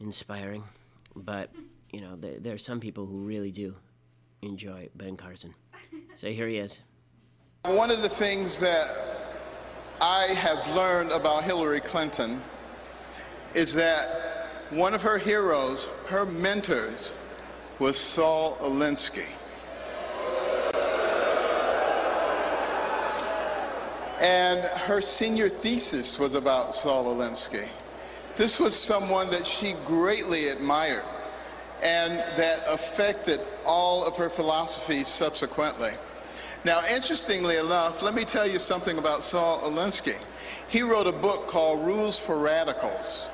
[0.00, 0.64] inspiring,
[1.14, 1.50] but
[1.92, 3.74] you know, there, there are some people who really do
[4.42, 5.54] enjoy Ben Carson.
[6.14, 6.80] So here he is.
[7.66, 8.88] One of the things that
[10.00, 12.42] I have learned about Hillary Clinton
[13.52, 17.12] is that one of her heroes, her mentors,
[17.78, 19.26] was Saul Alinsky.
[24.26, 27.68] And her senior thesis was about Saul Alinsky.
[28.34, 31.04] This was someone that she greatly admired
[31.80, 35.92] and that affected all of her philosophies subsequently.
[36.64, 40.16] Now, interestingly enough, let me tell you something about Saul Alinsky.
[40.66, 43.30] He wrote a book called Rules for Radicals.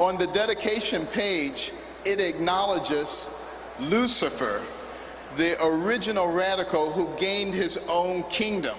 [0.00, 1.70] On the dedication page,
[2.04, 3.30] it acknowledges
[3.78, 4.64] Lucifer,
[5.36, 8.78] the original radical who gained his own kingdom.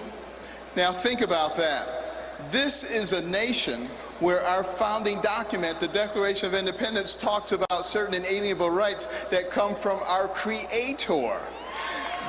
[0.76, 2.50] Now, think about that.
[2.50, 3.88] This is a nation
[4.20, 9.74] where our founding document, the Declaration of Independence, talks about certain inalienable rights that come
[9.74, 11.40] from our Creator.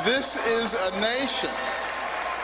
[0.03, 1.49] This is a nation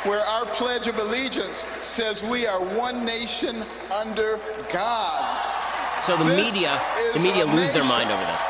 [0.04, 4.40] where our Pledge of Allegiance says we are one nation under
[4.72, 6.04] God.
[6.04, 6.80] So the This media,
[7.14, 8.42] the media lose their mind over this.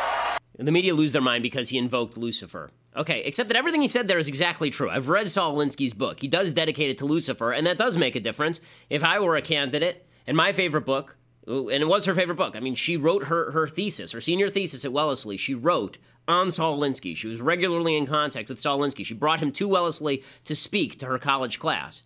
[0.60, 2.72] The media lose their mind because he invoked Lucifer.
[2.98, 4.90] Okay, except that everything he said there is exactly true.
[4.90, 6.20] I've read Saul Alinsky's book.
[6.20, 8.60] He does dedicate it to Lucifer, and that does make a difference.
[8.90, 11.16] If I were a candidate, and my favorite book,
[11.48, 12.58] and it was her favorite book.
[12.58, 15.38] I mean, she wrote her, her thesis, her senior thesis at Wellesley.
[15.38, 17.16] She wrote on Saul Alinsky.
[17.16, 19.06] She was regularly in contact with Saul Alinsky.
[19.06, 22.04] She brought him to Wellesley to speak to her college class.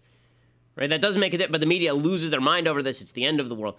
[0.75, 0.91] Right?
[0.91, 1.53] That doesn't make a difference.
[1.53, 3.01] but the media loses their mind over this.
[3.01, 3.77] It's the end of the world.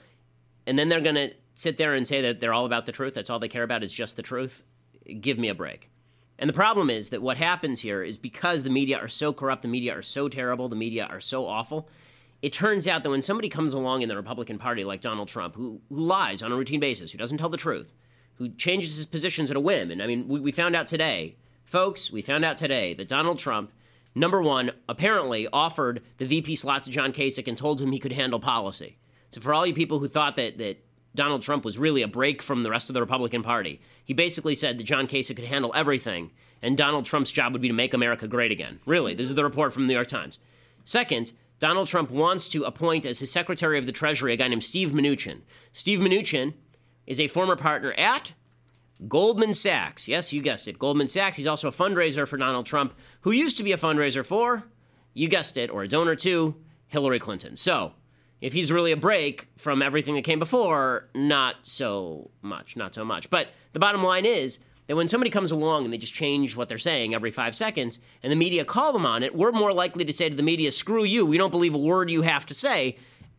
[0.66, 3.14] And then they're going to sit there and say that they're all about the truth.
[3.14, 4.64] That's all they care about is just the truth.
[5.20, 5.91] Give me a break.
[6.42, 9.62] And the problem is that what happens here is because the media are so corrupt,
[9.62, 11.88] the media are so terrible, the media are so awful.
[12.42, 15.54] It turns out that when somebody comes along in the Republican Party like Donald Trump,
[15.54, 17.92] who, who lies on a routine basis, who doesn't tell the truth,
[18.34, 21.36] who changes his positions at a whim, and I mean, we, we found out today,
[21.64, 23.70] folks, we found out today that Donald Trump,
[24.16, 28.14] number one, apparently offered the VP slot to John Kasich and told him he could
[28.14, 28.96] handle policy.
[29.28, 30.78] So for all you people who thought that that
[31.14, 34.54] Donald Trump was really a break from the rest of the Republican Party, he basically
[34.54, 36.30] said that John Kasich could handle everything,
[36.62, 38.80] and Donald Trump's job would be to make America great again.
[38.86, 40.38] Really, this is the report from the New York Times.
[40.84, 44.64] Second, Donald Trump wants to appoint as his Secretary of the Treasury a guy named
[44.64, 45.42] Steve Mnuchin.
[45.72, 46.54] Steve Mnuchin
[47.06, 48.32] is a former partner at
[49.06, 50.08] Goldman Sachs.
[50.08, 51.36] Yes, you guessed it, Goldman Sachs.
[51.36, 54.64] He's also a fundraiser for Donald Trump, who used to be a fundraiser for,
[55.14, 56.54] you guessed it, or a donor to
[56.88, 57.56] Hillary Clinton.
[57.56, 57.92] So,
[58.42, 63.04] if he's really a break from everything that came before, not so much, not so
[63.04, 63.30] much.
[63.30, 66.68] But the bottom line is that when somebody comes along and they just change what
[66.68, 70.04] they're saying every five seconds and the media call them on it, we're more likely
[70.04, 72.52] to say to the media, screw you, we don't believe a word you have to
[72.52, 72.96] say.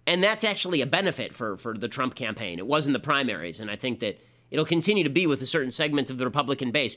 [0.07, 2.57] And that's actually a benefit for, for the Trump campaign.
[2.57, 5.45] It was in the primaries, and I think that it'll continue to be with a
[5.45, 6.95] certain segment of the Republican base.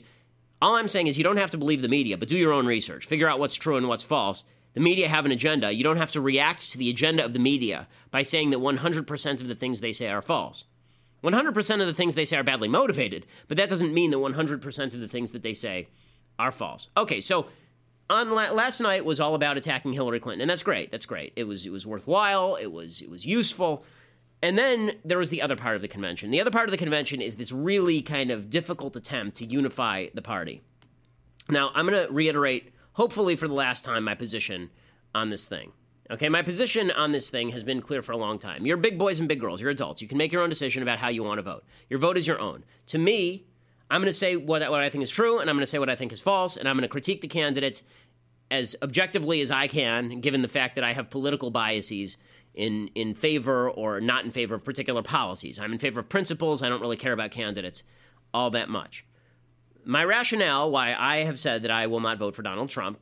[0.61, 2.67] All I'm saying is you don't have to believe the media, but do your own
[2.67, 3.05] research.
[3.05, 4.45] Figure out what's true and what's false.
[4.77, 5.71] The media have an agenda.
[5.71, 9.41] You don't have to react to the agenda of the media by saying that 100%
[9.41, 10.65] of the things they say are false.
[11.23, 14.93] 100% of the things they say are badly motivated, but that doesn't mean that 100%
[14.93, 15.87] of the things that they say
[16.37, 16.89] are false.
[16.95, 17.47] Okay, so
[18.07, 20.91] on la- last night was all about attacking Hillary Clinton, and that's great.
[20.91, 21.33] That's great.
[21.35, 22.53] It was it was worthwhile.
[22.53, 23.83] It was it was useful.
[24.43, 26.29] And then there was the other part of the convention.
[26.29, 30.09] The other part of the convention is this really kind of difficult attempt to unify
[30.13, 30.61] the party.
[31.49, 34.71] Now, I'm going to reiterate, hopefully for the last time, my position
[35.13, 35.71] on this thing.
[36.09, 38.65] Okay, my position on this thing has been clear for a long time.
[38.65, 40.01] You're big boys and big girls, you're adults.
[40.01, 41.63] You can make your own decision about how you want to vote.
[41.89, 42.63] Your vote is your own.
[42.87, 43.45] To me,
[43.91, 45.79] I'm going to say what, what I think is true, and I'm going to say
[45.79, 47.83] what I think is false, and I'm going to critique the candidates
[48.49, 52.17] as objectively as I can, given the fact that I have political biases
[52.55, 55.59] in, in favor or not in favor of particular policies.
[55.59, 56.63] I'm in favor of principles.
[56.63, 57.83] I don't really care about candidates
[58.33, 59.05] all that much.
[59.89, 62.99] My rationale why I have said that I will not vote for Donald Trump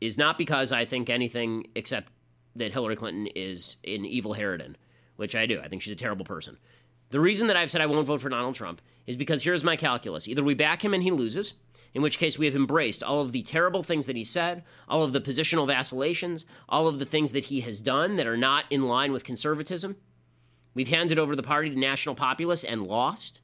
[0.00, 2.10] is not because I think anything except
[2.56, 4.76] that Hillary Clinton is an evil harridan,
[5.16, 5.60] which I do.
[5.60, 6.56] I think she's a terrible person.
[7.10, 9.76] The reason that I've said I won't vote for Donald Trump is because here's my
[9.76, 10.26] calculus.
[10.26, 11.52] Either we back him and he loses,
[11.92, 15.02] in which case we have embraced all of the terrible things that he said, all
[15.02, 18.64] of the positional vacillations, all of the things that he has done that are not
[18.70, 19.94] in line with conservatism.
[20.72, 23.42] We've handed over the party to national populists and lost,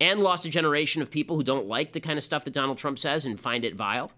[0.00, 2.78] and lost a generation of people who don't like the kind of stuff that Donald
[2.78, 4.10] Trump says and find it vile.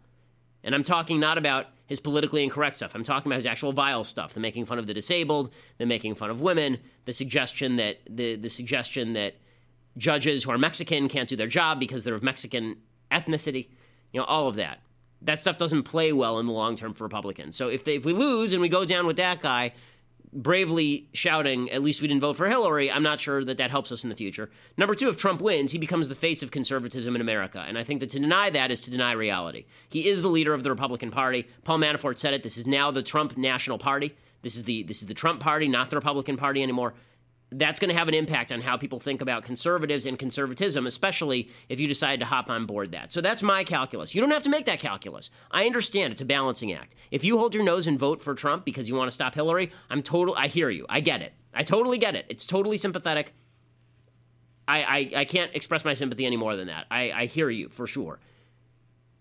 [0.65, 2.95] And I'm talking not about his politically incorrect stuff.
[2.95, 6.17] I'm talking about his actual vile stuff, the making fun of the disabled, the making
[6.17, 9.37] fun of women, the suggestion that the, the suggestion that
[9.97, 12.77] judges who are Mexican can't do their job because they're of Mexican
[13.11, 13.69] ethnicity,
[14.12, 14.81] you know, all of that.
[15.23, 17.57] That stuff doesn't play well in the long term for Republicans.
[17.57, 19.73] So if they, if we lose and we go down with that guy,
[20.37, 23.90] bravely shouting, at least we didn't vote for Hillary, I'm not sure that that helps
[23.90, 24.51] us in the future.
[24.77, 27.64] Number two, if Trump wins, he becomes the face of conservatism in America.
[27.66, 29.64] And I think that to deny that is to deny reality.
[29.88, 31.49] He is the leader of the Republican Party.
[31.64, 32.42] Paul Manafort said it.
[32.42, 34.14] This is now the Trump National Party.
[34.42, 36.94] This is the this is the Trump Party, not the Republican Party anymore
[37.53, 41.49] that's going to have an impact on how people think about conservatives and conservatism, especially
[41.69, 43.13] if you decide to hop on board that.
[43.13, 44.15] So that's my calculus.
[44.15, 45.31] You don't have to make that calculus.
[45.51, 46.97] I understand it's a balancing act.
[47.11, 49.71] If you hold your nose and vote for Trump because you want to stop Hillary,
[49.89, 50.35] I'm total.
[50.37, 50.87] I hear you.
[50.89, 51.35] I get it.
[51.55, 52.27] I totally get it.
[52.29, 53.33] It's totally sympathetic.
[54.69, 56.87] I, I, I can't express my sympathy any more than that.
[56.91, 58.19] I, I hear you for sure.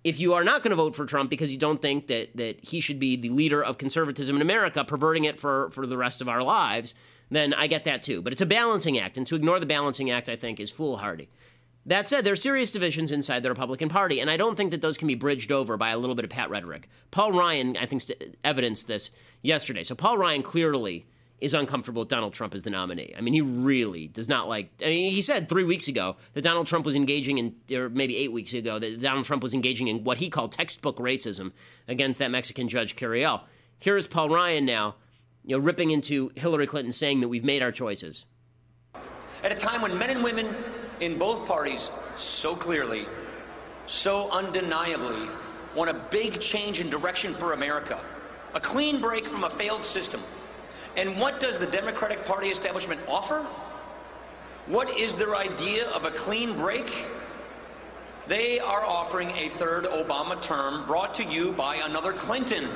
[0.03, 2.63] If you are not going to vote for Trump because you don't think that, that
[2.63, 6.21] he should be the leader of conservatism in America, perverting it for, for the rest
[6.21, 6.93] of our lives,
[7.29, 8.21] then I get that too.
[8.21, 11.29] But it's a balancing act, and to ignore the balancing act, I think, is foolhardy.
[11.87, 14.81] That said, there are serious divisions inside the Republican Party, and I don't think that
[14.81, 16.89] those can be bridged over by a little bit of pat rhetoric.
[17.11, 18.03] Paul Ryan, I think,
[18.43, 19.11] evidenced this
[19.43, 19.83] yesterday.
[19.83, 21.05] So Paul Ryan clearly
[21.39, 23.13] is uncomfortable with Donald Trump as the nominee.
[23.15, 24.71] I mean, he really does not like.
[24.81, 28.17] I mean, he said three weeks ago that Donald Trump was engaging in, or maybe
[28.17, 31.51] eight weeks ago, that Donald Trump was engaging in what he called textbook racism
[31.87, 33.41] against that Mexican judge Curiel.
[33.77, 34.95] Here is Paul Ryan now
[35.45, 38.25] you know, ripping into Hillary Clinton saying that we've made our choices.
[39.43, 40.55] At a time when men and women
[40.99, 43.05] in both parties so clearly,
[43.85, 45.29] so undeniably
[45.75, 47.99] want a big change in direction for America,
[48.55, 50.21] a clean break from a failed system.
[50.97, 53.45] And what does the Democratic Party establishment offer?
[54.65, 57.05] What is their idea of a clean break?
[58.27, 62.69] They are offering a third Obama term brought to you by another Clinton.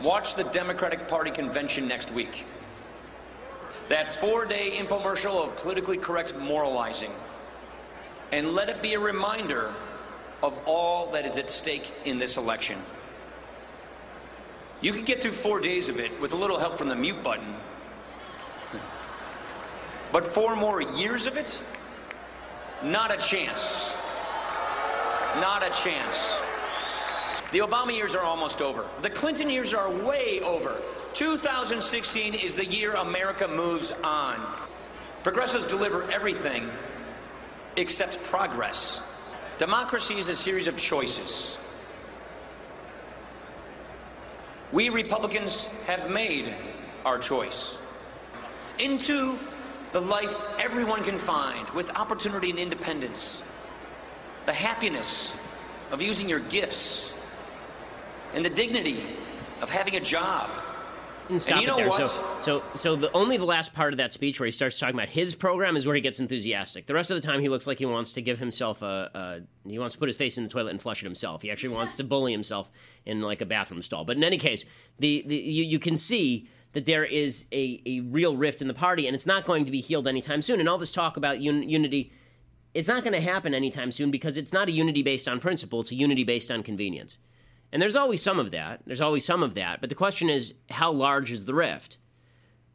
[0.00, 2.46] Watch the Democratic Party convention next week.
[3.88, 7.10] That four day infomercial of politically correct moralizing.
[8.30, 9.72] And let it be a reminder
[10.42, 12.78] of all that is at stake in this election.
[14.80, 17.22] You could get through four days of it with a little help from the mute
[17.22, 17.54] button.
[20.10, 21.60] But four more years of it?
[22.82, 23.92] Not a chance.
[25.36, 26.38] Not a chance.
[27.50, 28.86] The Obama years are almost over.
[29.00, 30.82] The Clinton years are way over.
[31.14, 34.44] 2016 is the year America moves on.
[35.22, 36.70] Progressives deliver everything
[37.76, 39.00] except progress.
[39.56, 41.56] Democracy is a series of choices.
[44.70, 46.54] We Republicans have made
[47.06, 47.78] our choice
[48.78, 49.38] into
[49.92, 53.42] the life everyone can find with opportunity and independence,
[54.44, 55.32] the happiness
[55.90, 57.10] of using your gifts
[58.34, 59.02] and the dignity
[59.60, 60.50] of having a job,
[61.30, 61.88] And stop and you it know there.
[61.88, 62.08] what?
[62.08, 64.94] So, so, so the only the last part of that speech where he starts talking
[64.94, 66.86] about his program is where he gets enthusiastic.
[66.86, 69.10] The rest of the time, he looks like he wants to give himself a,
[69.64, 71.42] a he wants to put his face in the toilet and flush it himself.
[71.42, 72.70] He actually wants to bully himself
[73.04, 74.04] in like a bathroom stall.
[74.04, 74.64] But in any case,
[74.98, 78.74] the, the you, you can see that there is a, a real rift in the
[78.74, 80.60] party, and it's not going to be healed anytime soon.
[80.60, 82.12] And all this talk about un- unity,
[82.74, 85.80] it's not going to happen anytime soon because it's not a unity based on principle;
[85.80, 87.18] it's a unity based on convenience.
[87.72, 88.80] And there's always some of that.
[88.86, 89.80] There's always some of that.
[89.80, 91.98] But the question is, how large is the rift?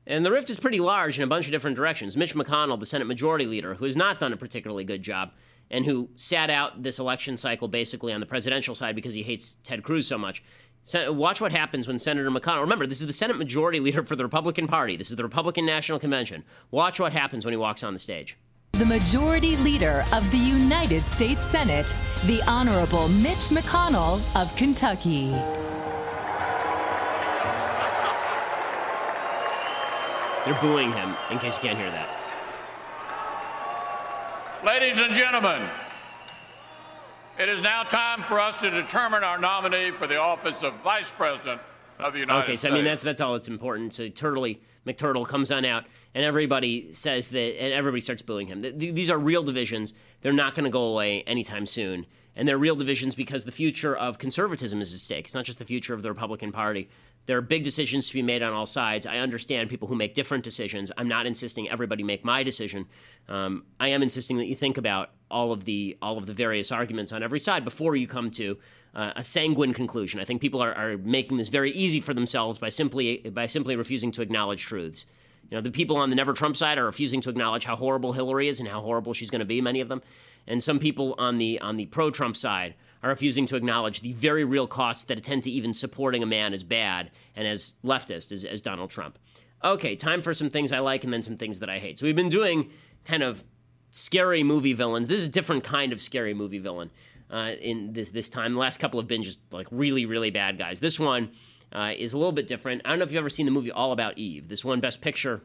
[0.06, 2.18] And the rift is pretty large in a bunch of different directions.
[2.18, 5.32] Mitch McConnell, the Senate Majority Leader, who has not done a particularly good job
[5.72, 9.56] and who sat out this election cycle basically on the presidential side because he hates
[9.64, 10.44] Ted Cruz so much.
[10.94, 12.62] Watch what happens when Senator McConnell.
[12.62, 14.98] Remember, this is the Senate Majority Leader for the Republican Party.
[14.98, 16.44] This is the Republican National Convention.
[16.70, 18.38] Watch what happens when he walks on the stage.
[18.76, 21.94] The Majority Leader of the United States Senate,
[22.26, 25.30] the Honorable Mitch McConnell of Kentucky.
[30.44, 32.10] They're booing him, in case you can't hear that.
[34.66, 35.70] Ladies and gentlemen,
[37.38, 41.12] it is now time for us to determine our nominee for the office of Vice
[41.12, 41.62] President
[42.00, 42.72] of the United okay, so States.
[42.72, 43.94] I mean that's that's all that's important.
[43.94, 48.62] So Turtley McTurtle comes on out, and everybody says that, and everybody starts booing him.
[48.62, 49.94] These are real divisions.
[50.22, 53.96] They're not going to go away anytime soon, and they're real divisions because the future
[53.96, 55.26] of conservatism is at stake.
[55.26, 56.90] It's not just the future of the Republican Party.
[57.26, 59.06] There are big decisions to be made on all sides.
[59.06, 60.92] I understand people who make different decisions.
[60.98, 62.86] I'm not insisting everybody make my decision.
[63.30, 66.72] Um, I am insisting that you think about all of the all of the various
[66.72, 68.58] arguments on every side before you come to
[68.96, 70.20] uh, a sanguine conclusion.
[70.20, 73.76] I think people are, are making this very easy for themselves by simply by simply
[73.76, 75.06] refusing to acknowledge truths.
[75.50, 78.14] You know, the people on the Never Trump side are refusing to acknowledge how horrible
[78.14, 79.60] Hillary is and how horrible she's going to be.
[79.60, 80.02] Many of them,
[80.48, 84.14] and some people on the on the pro Trump side are refusing to acknowledge the
[84.14, 88.32] very real costs that attend to even supporting a man as bad and as leftist
[88.32, 89.20] as, as Donald Trump.
[89.64, 92.00] Okay, time for some things I like and then some things that I hate.
[92.00, 92.70] So we've been doing
[93.06, 93.44] kind of
[93.94, 95.08] scary movie villains.
[95.08, 96.90] This is a different kind of scary movie villain
[97.32, 98.52] uh, in this this time.
[98.54, 100.82] The last couple have been just like really really bad guys.
[100.82, 101.30] This one
[101.72, 102.82] uh, is a little bit different.
[102.84, 104.50] I don't know if you've ever seen the movie All About Eve.
[104.50, 105.42] This one Best Picture,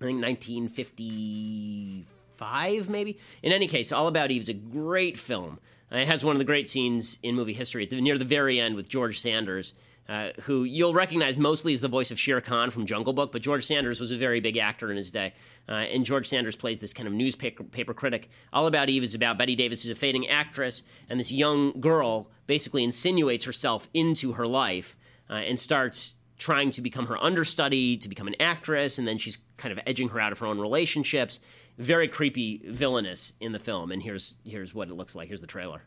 [0.00, 3.18] I think 1955 maybe.
[3.42, 5.58] In any case, All About Eve is a great film.
[5.90, 8.60] Uh, it has one of the great scenes in movie history the, near the very
[8.60, 9.74] end with George Sanders.
[10.06, 13.40] Uh, who you'll recognize mostly as the voice of Shere Khan from Jungle Book, but
[13.40, 15.32] George Sanders was a very big actor in his day.
[15.66, 18.28] Uh, and George Sanders plays this kind of newspaper paper critic.
[18.52, 22.28] All About Eve is about Bette Davis, who's a fading actress, and this young girl
[22.46, 24.94] basically insinuates herself into her life
[25.30, 29.38] uh, and starts trying to become her understudy, to become an actress, and then she's
[29.56, 31.40] kind of edging her out of her own relationships.
[31.78, 33.90] Very creepy, villainous in the film.
[33.90, 35.28] And here's here's what it looks like.
[35.28, 35.82] Here's the trailer.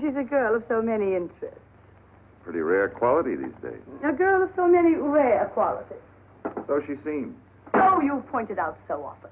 [0.00, 1.58] She's a girl of so many interests.
[2.44, 3.80] Pretty rare quality these days.
[4.04, 5.96] A girl of so many rare qualities.
[6.66, 7.34] So she seems.
[7.74, 9.30] So you've pointed out so often.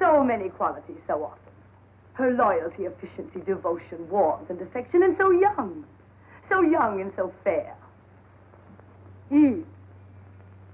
[0.00, 1.38] So many qualities so often.
[2.14, 5.84] Her loyalty, efficiency, devotion, warmth, and affection, and so young.
[6.48, 7.74] So young and so fair.
[9.30, 9.64] Eve.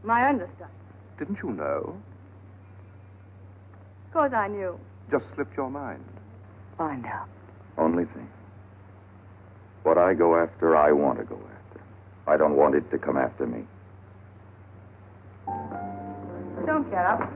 [0.03, 0.73] My understudy.
[1.19, 1.97] Didn't you know?
[4.07, 4.79] Of course I knew.
[5.11, 6.03] Just slipped your mind.
[6.79, 7.29] Find out.
[7.77, 8.29] Only thing.
[9.83, 11.58] What I go after, I want to go after.
[12.29, 13.65] I don't want it to come after me.
[16.67, 17.33] Don't get up.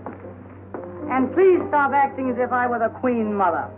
[1.11, 3.69] And please stop acting as if I were the Queen Mother.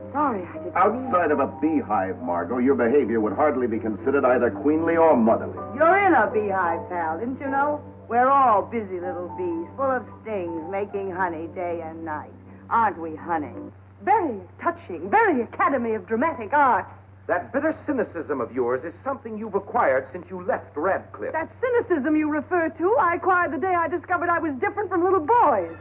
[0.00, 3.78] I'm sorry I didn't mean- Outside of a beehive, Margot, your behavior would hardly be
[3.78, 5.58] considered either queenly or motherly.
[5.76, 7.80] You're in a beehive, pal, didn't you know?
[8.08, 12.32] We're all busy little bees, full of stings, making honey day and night.
[12.68, 13.54] Aren't we, honey?
[14.02, 16.90] Very touching, very Academy of Dramatic Arts.
[17.30, 21.30] That bitter cynicism of yours is something you've acquired since you left Radcliffe.
[21.32, 25.04] That cynicism you refer to, I acquired the day I discovered I was different from
[25.04, 25.76] little boys.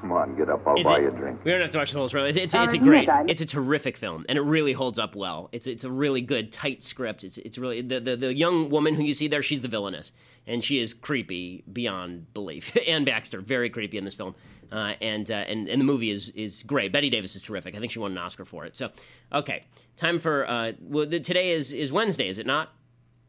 [0.00, 0.64] Come on, get up.
[0.64, 1.44] I'll Is buy it- you a drink.
[1.44, 2.28] We don't have to watch the whole trailer.
[2.28, 5.16] It's, it's, Uh, it's a great, it's a terrific film, and it really holds up
[5.16, 5.48] well.
[5.50, 7.24] It's it's a really good, tight script.
[7.24, 9.42] It's it's really the, the the young woman who you see there.
[9.42, 10.12] She's the villainess,
[10.46, 12.76] and she is creepy beyond belief.
[12.86, 14.36] Anne Baxter, very creepy in this film,
[14.72, 16.92] uh, and uh, and and the movie is is great.
[16.92, 17.74] Bette Davis is terrific.
[17.74, 18.76] I think she won an Oscar for it.
[18.76, 18.90] So,
[19.32, 19.64] okay,
[19.96, 22.70] time for uh, well, the, today is is Wednesday, is it not?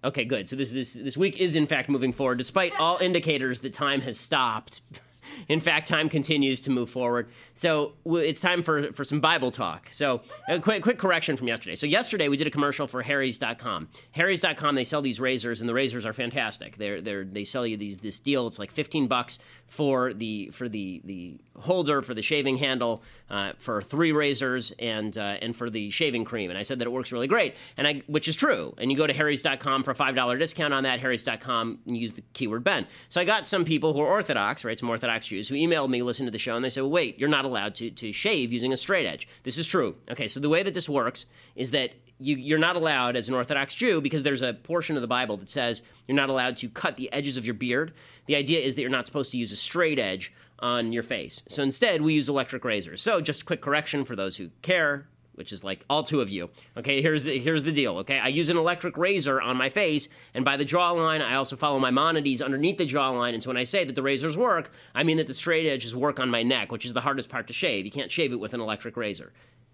[0.04, 0.48] Okay, good.
[0.48, 4.02] So this this this week is in fact moving forward, despite all indicators that time
[4.02, 4.82] has stopped.
[5.48, 7.30] In fact, time continues to move forward.
[7.54, 9.88] So it's time for, for some Bible talk.
[9.92, 11.76] So a quick, quick correction from yesterday.
[11.76, 13.90] So yesterday we did a commercial for Harry's.com.
[14.12, 16.78] Harry's.com, they sell these razors, and the razors are fantastic.
[16.78, 18.48] They're, they're, they sell you these this deal.
[18.48, 23.52] It's like 15 bucks for the for the the holder for the shaving handle uh,
[23.58, 26.50] for three razors and uh, and for the shaving cream.
[26.50, 28.74] And I said that it works really great, and I which is true.
[28.78, 31.00] And you go to Harry's.com for a five dollar discount on that.
[31.00, 32.88] Harry's.com and use the keyword Ben.
[33.10, 34.78] So I got some people who are Orthodox, right?
[34.78, 37.18] Some Orthodox Jews who emailed me, listen to the show, and they said, well, "Wait,
[37.18, 39.96] you're not allowed to to shave using a straight edge." This is true.
[40.12, 43.36] Okay, so the way that this works is that you, are not allowed as an
[43.36, 46.70] Orthodox Jew because there's a portion of the Bible that says you're not allowed to
[46.70, 47.94] cut the edges of your beard.
[48.26, 51.44] The idea is that you're not supposed to use a straight edge on your face.
[51.48, 53.02] So instead, we use electric razors.
[53.02, 55.08] So just a quick correction for those who care,
[55.38, 56.50] which is like all two of you.
[56.76, 57.98] Okay, here's the here's the deal.
[58.00, 61.56] Okay, I use an electric razor on my face, and by the jawline, I also
[61.56, 63.34] follow my Maimonides underneath the jawline.
[63.34, 65.96] And so when I say that the razors work, I mean that the straight edges
[65.96, 67.86] work on my neck, which is the hardest part to shave.
[67.86, 69.32] You can't shave it with an electric razor.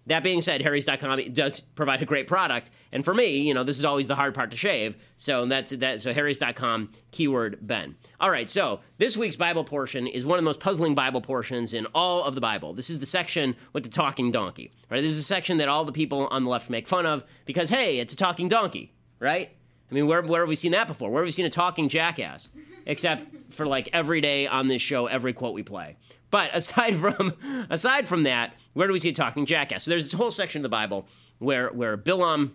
[0.07, 3.79] That being said, Harry's.com does provide a great product, and for me, you know, this
[3.79, 4.95] is always the hard part to shave.
[5.15, 6.01] So that's that.
[6.01, 7.95] So Harry's.com keyword Ben.
[8.19, 8.49] All right.
[8.49, 12.23] So this week's Bible portion is one of the most puzzling Bible portions in all
[12.23, 12.73] of the Bible.
[12.73, 14.71] This is the section with the talking donkey.
[14.89, 15.01] Right.
[15.01, 17.69] This is the section that all the people on the left make fun of because
[17.69, 19.51] hey, it's a talking donkey, right?
[19.89, 21.11] I mean, where where have we seen that before?
[21.11, 22.49] Where have we seen a talking jackass?
[22.85, 25.95] Except for like every day on this show, every quote we play.
[26.33, 27.33] But aside from
[27.69, 29.83] aside from that, where do we see a talking jackass?
[29.83, 31.07] So there's this whole section of the Bible
[31.37, 32.53] where where Bilam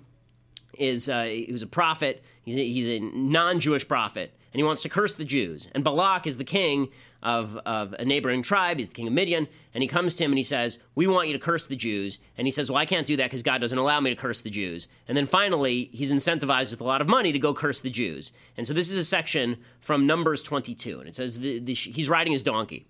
[0.77, 2.25] is uh, a prophet.
[2.43, 5.69] He's a, he's a non-Jewish prophet, and he wants to curse the Jews.
[5.77, 6.89] And Balak is the king
[7.23, 8.79] of, of a neighboring tribe.
[8.79, 11.29] He's the king of Midian, and he comes to him and he says, "We want
[11.29, 13.61] you to curse the Jews." And he says, "Well, I can't do that because God
[13.61, 17.01] doesn't allow me to curse the Jews." And then finally, he's incentivized with a lot
[17.01, 18.33] of money to go curse the Jews.
[18.57, 22.09] And so this is a section from Numbers 22, and it says the, the, he's
[22.09, 22.89] riding his donkey.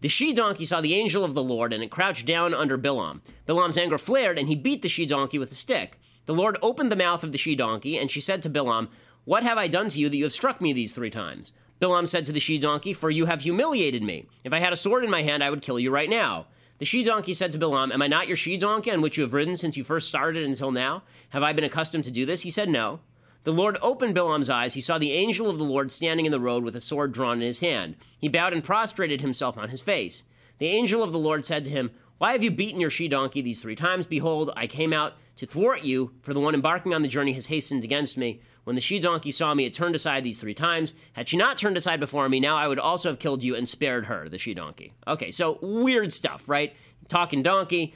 [0.00, 3.22] The she donkey saw the angel of the Lord, and it crouched down under Bilam.
[3.46, 5.98] Bilam's anger flared, and he beat the she donkey with a stick.
[6.26, 8.88] The Lord opened the mouth of the she donkey, and she said to Bilam,
[9.24, 11.52] What have I done to you that you have struck me these three times?
[11.80, 14.26] Bilam said to the she donkey, For you have humiliated me.
[14.44, 16.46] If I had a sword in my hand, I would kill you right now.
[16.78, 19.22] The she donkey said to Bilam, Am I not your she donkey on which you
[19.22, 21.04] have ridden since you first started until now?
[21.30, 22.42] Have I been accustomed to do this?
[22.42, 23.00] He said, No.
[23.46, 24.74] The Lord opened Bilam's eyes.
[24.74, 27.40] He saw the angel of the Lord standing in the road with a sword drawn
[27.40, 27.94] in his hand.
[28.18, 30.24] He bowed and prostrated himself on his face.
[30.58, 33.42] The angel of the Lord said to him, Why have you beaten your she donkey
[33.42, 34.04] these three times?
[34.04, 37.46] Behold, I came out to thwart you, for the one embarking on the journey has
[37.46, 38.40] hastened against me.
[38.64, 40.92] When the she donkey saw me, it turned aside these three times.
[41.12, 43.68] Had she not turned aside before me, now I would also have killed you and
[43.68, 44.92] spared her, the she donkey.
[45.06, 46.74] Okay, so weird stuff, right?
[47.06, 47.94] Talking donkey,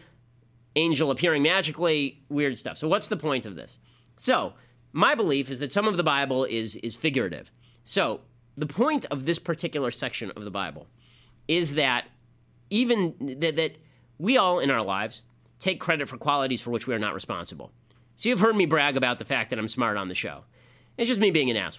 [0.77, 2.77] angel appearing magically, weird stuff.
[2.77, 3.81] So, what's the point of this?
[4.17, 4.53] So,
[4.93, 7.51] my belief is that some of the Bible is is figurative.
[7.85, 8.21] So
[8.57, 10.87] the point of this particular section of the Bible
[11.49, 12.07] is that
[12.71, 13.77] even that, that
[14.19, 15.23] we all in our lives
[15.59, 17.73] take credit for qualities for which we are not responsible.
[18.17, 20.45] So you've heard me brag about the fact that I'm smart on the show.
[20.97, 21.79] It's just me being an ass,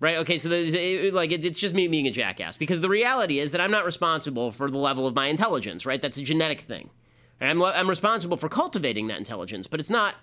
[0.00, 0.16] right?
[0.18, 3.52] Okay, so it, like it, it's just me being a jackass because the reality is
[3.52, 6.02] that I'm not responsible for the level of my intelligence, right?
[6.02, 6.90] That's a genetic thing.
[7.40, 10.16] I'm, I'm responsible for cultivating that intelligence, but it's not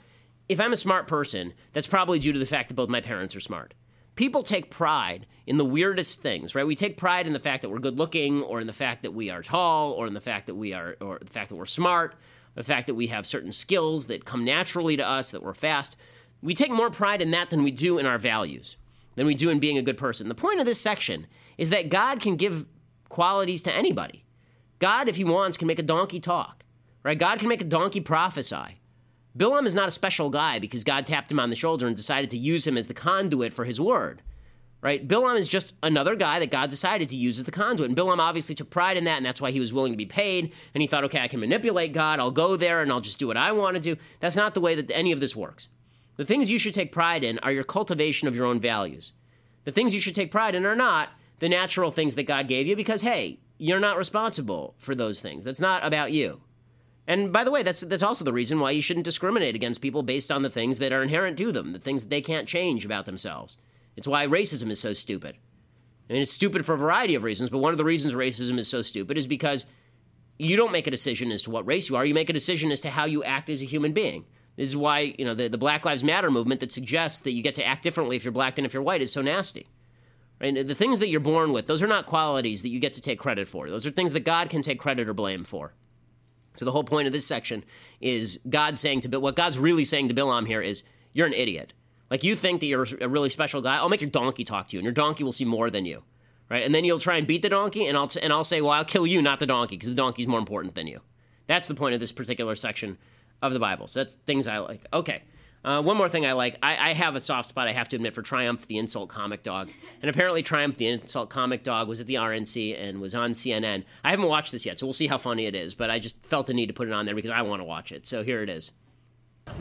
[0.49, 3.35] if I'm a smart person, that's probably due to the fact that both my parents
[3.35, 3.73] are smart.
[4.15, 6.67] People take pride in the weirdest things, right?
[6.67, 9.13] We take pride in the fact that we're good looking, or in the fact that
[9.13, 11.65] we are tall, or in the fact that we are, or the fact that we're
[11.65, 12.15] smart,
[12.55, 15.97] the fact that we have certain skills that come naturally to us, that we're fast.
[16.41, 18.77] We take more pride in that than we do in our values,
[19.15, 20.27] than we do in being a good person.
[20.27, 21.25] The point of this section
[21.57, 22.67] is that God can give
[23.09, 24.25] qualities to anybody.
[24.79, 26.63] God, if he wants, can make a donkey talk,
[27.01, 27.17] right?
[27.17, 28.79] God can make a donkey prophesy.
[29.35, 32.29] Bilam is not a special guy because God tapped him on the shoulder and decided
[32.29, 34.21] to use him as the conduit for his word.
[34.81, 35.07] Right?
[35.07, 37.89] Bilam is just another guy that God decided to use as the conduit.
[37.89, 40.05] And Bilam obviously took pride in that, and that's why he was willing to be
[40.05, 40.53] paid.
[40.73, 42.19] And he thought, okay, I can manipulate God.
[42.19, 43.95] I'll go there and I'll just do what I want to do.
[44.19, 45.69] That's not the way that any of this works.
[46.17, 49.13] The things you should take pride in are your cultivation of your own values.
[49.63, 51.09] The things you should take pride in are not
[51.39, 55.43] the natural things that God gave you because, hey, you're not responsible for those things.
[55.43, 56.41] That's not about you.
[57.07, 60.03] And by the way, that's that's also the reason why you shouldn't discriminate against people
[60.03, 62.85] based on the things that are inherent to them, the things that they can't change
[62.85, 63.57] about themselves.
[63.95, 65.35] It's why racism is so stupid.
[66.09, 68.57] I mean, it's stupid for a variety of reasons, but one of the reasons racism
[68.57, 69.65] is so stupid is because
[70.37, 72.05] you don't make a decision as to what race you are.
[72.05, 74.25] You make a decision as to how you act as a human being.
[74.55, 77.41] This is why, you know, the, the Black Lives Matter movement that suggests that you
[77.41, 79.67] get to act differently if you're black than if you're white is so nasty.
[80.39, 80.67] Right?
[80.67, 83.19] The things that you're born with, those are not qualities that you get to take
[83.19, 83.69] credit for.
[83.69, 85.73] Those are things that God can take credit or blame for.
[86.53, 87.63] So the whole point of this section
[87.99, 90.83] is God saying to Bill, what God's really saying to Bilam here is,
[91.13, 91.73] you're an idiot.
[92.11, 93.77] Like you think that you're a really special guy.
[93.77, 96.03] I'll make your donkey talk to you, and your donkey will see more than you.
[96.49, 96.63] right?
[96.63, 98.71] And then you'll try and beat the donkey, and I'll t- and I'll say, well,
[98.71, 101.01] I'll kill you, not the donkey, because the donkey's more important than you.
[101.47, 102.97] That's the point of this particular section
[103.41, 103.87] of the Bible.
[103.87, 104.85] So that's things I like.
[104.93, 105.23] Okay.
[105.63, 106.57] Uh, one more thing I like.
[106.61, 109.43] I, I, have a soft spot, I have to admit, for Triumph, the insult comic
[109.43, 109.69] dog.
[110.01, 113.85] And apparently, Triumph, the insult comic dog, was at the RNC and was on CNN.
[114.03, 115.73] I haven't watched this yet, so we'll see how funny it is.
[115.73, 117.63] But I just felt the need to put it on there because I want to
[117.63, 118.05] watch it.
[118.05, 118.73] So here it is.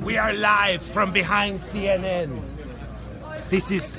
[0.02, 2.42] We are live from behind CNN.
[3.48, 3.96] This is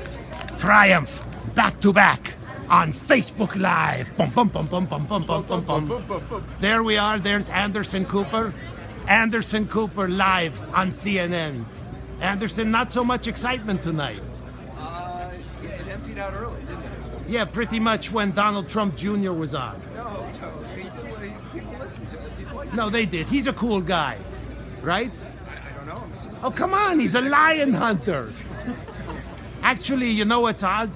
[0.58, 1.24] Triumph,
[1.56, 2.36] back to back
[2.70, 4.16] on Facebook Live.
[4.18, 6.46] Bum, bum, bum, bum, bum, bum, bum, bum, bum.
[6.60, 7.20] There we are.
[7.20, 8.54] There's Anderson Cooper.
[9.08, 11.66] Anderson Cooper live on CNN.
[12.24, 14.22] Anderson, not so much excitement tonight.
[14.78, 15.30] Uh,
[15.62, 16.92] yeah, it emptied out early, didn't it?
[17.28, 19.34] Yeah, pretty much when Donald Trump Jr.
[19.34, 19.82] was on.
[19.94, 20.04] No,
[20.42, 21.04] no, people,
[21.52, 22.38] people listened to it.
[22.38, 23.28] People no, they did.
[23.28, 24.18] He's a cool guy,
[24.82, 25.12] right?
[25.50, 26.04] I, I don't know.
[26.42, 28.32] Oh, come on, he's a lion hunter.
[29.62, 30.92] Actually, you know what's odd?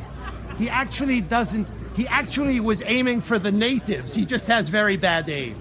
[0.58, 1.68] He actually doesn't.
[1.96, 4.16] He actually was aiming for the natives.
[4.16, 5.56] He just has very bad aim.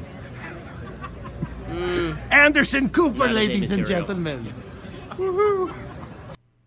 [1.68, 2.18] Mm.
[2.32, 4.52] Anderson Cooper, ladies and gentlemen.
[5.16, 5.74] Woohoo!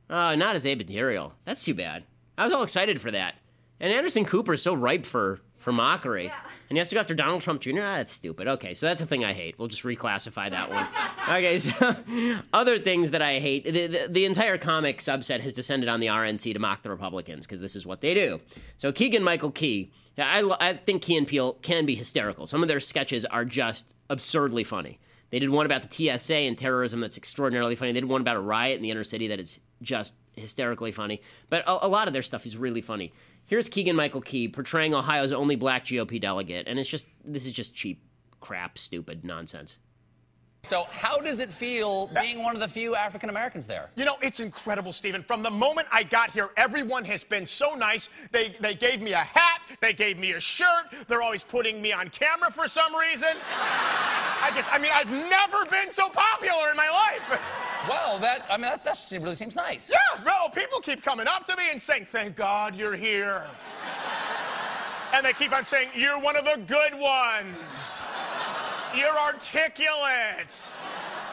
[0.09, 1.33] Oh, not as a material.
[1.45, 2.03] That's too bad.
[2.37, 3.35] I was all excited for that.
[3.79, 6.25] And Anderson Cooper is so ripe for for mockery.
[6.25, 6.39] Yeah.
[6.69, 7.79] And he has to go after Donald Trump Jr.
[7.79, 8.47] Ah, that's stupid.
[8.47, 9.57] Okay, so that's a thing I hate.
[9.57, 10.87] We'll just reclassify that one.
[11.37, 11.95] okay, so
[12.53, 13.65] other things that I hate.
[13.65, 17.45] The, the, the, entire comic subset has descended on the RNC to mock the Republicans
[17.45, 18.39] because this is what they do.
[18.77, 22.45] So Keegan Michael Key, I, I think Key and Peele can be hysterical.
[22.45, 24.99] Some of their sketches are just absurdly funny.
[25.29, 27.91] They did one about the TSA and terrorism that's extraordinarily funny.
[27.91, 31.21] They did one about a riot in the inner city that is just hysterically funny.
[31.49, 33.13] But a, a lot of their stuff is really funny.
[33.45, 37.51] Here's Keegan Michael Key portraying Ohio's only black GOP delegate, and it's just this is
[37.51, 38.03] just cheap
[38.39, 39.77] crap, stupid nonsense.
[40.61, 43.89] So, how does it feel being one of the few African Americans there?
[43.95, 45.23] You know, it's incredible, Stephen.
[45.23, 48.09] From the moment I got here, everyone has been so nice.
[48.31, 51.93] They, they gave me a hat, they gave me a shirt, they're always putting me
[51.93, 53.29] on camera for some reason.
[54.41, 57.39] I just, I mean, I've never been so popular in my life.
[57.87, 59.89] Well, that, I mean, that, that really seems nice.
[59.89, 63.45] Yeah, well, people keep coming up to me and saying, thank God you're here.
[65.13, 68.03] and they keep on saying, you're one of the good ones.
[68.95, 70.73] You're articulate.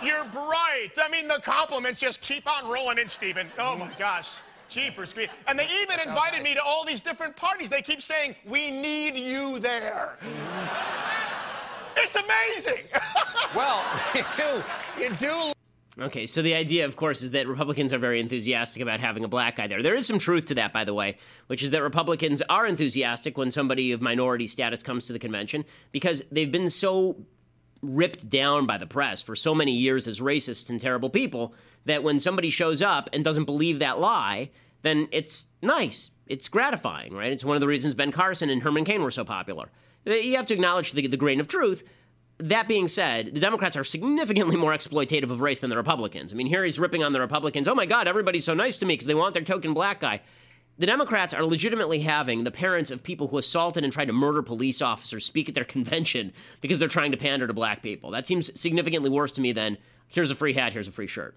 [0.02, 0.92] You're bright.
[1.00, 3.48] I mean, the compliments just keep on rolling in, Stephen.
[3.59, 4.38] Oh my gosh.
[4.68, 5.14] Jeepers.
[5.46, 7.70] And they even invited me to all these different parties.
[7.70, 10.18] They keep saying, we need you there.
[11.96, 12.84] It's amazing.
[13.54, 13.82] well,
[14.14, 14.62] you do.
[15.00, 15.52] You do.
[15.98, 19.28] Okay, so the idea, of course, is that Republicans are very enthusiastic about having a
[19.28, 19.82] black guy there.
[19.82, 23.38] There is some truth to that, by the way, which is that Republicans are enthusiastic
[23.38, 27.16] when somebody of minority status comes to the convention because they've been so
[27.95, 32.03] ripped down by the press for so many years as racists and terrible people that
[32.03, 34.51] when somebody shows up and doesn't believe that lie,
[34.82, 36.11] then it's nice.
[36.26, 37.32] It's gratifying, right?
[37.32, 39.70] It's one of the reasons Ben Carson and Herman Cain were so popular.
[40.07, 41.84] Uh, you have to acknowledge the, the grain of truth.
[42.39, 46.32] That being said, the Democrats are significantly more exploitative of race than the Republicans.
[46.32, 47.68] I mean, here he's ripping on the Republicans.
[47.68, 50.20] Oh my God, everybody's so nice to me because they want their token black guy
[50.78, 54.42] the Democrats are legitimately having the parents of people who assaulted and tried to murder
[54.42, 58.10] police officers speak at their convention because they're trying to pander to black people.
[58.10, 61.36] That seems significantly worse to me than here's a free hat, here's a free shirt.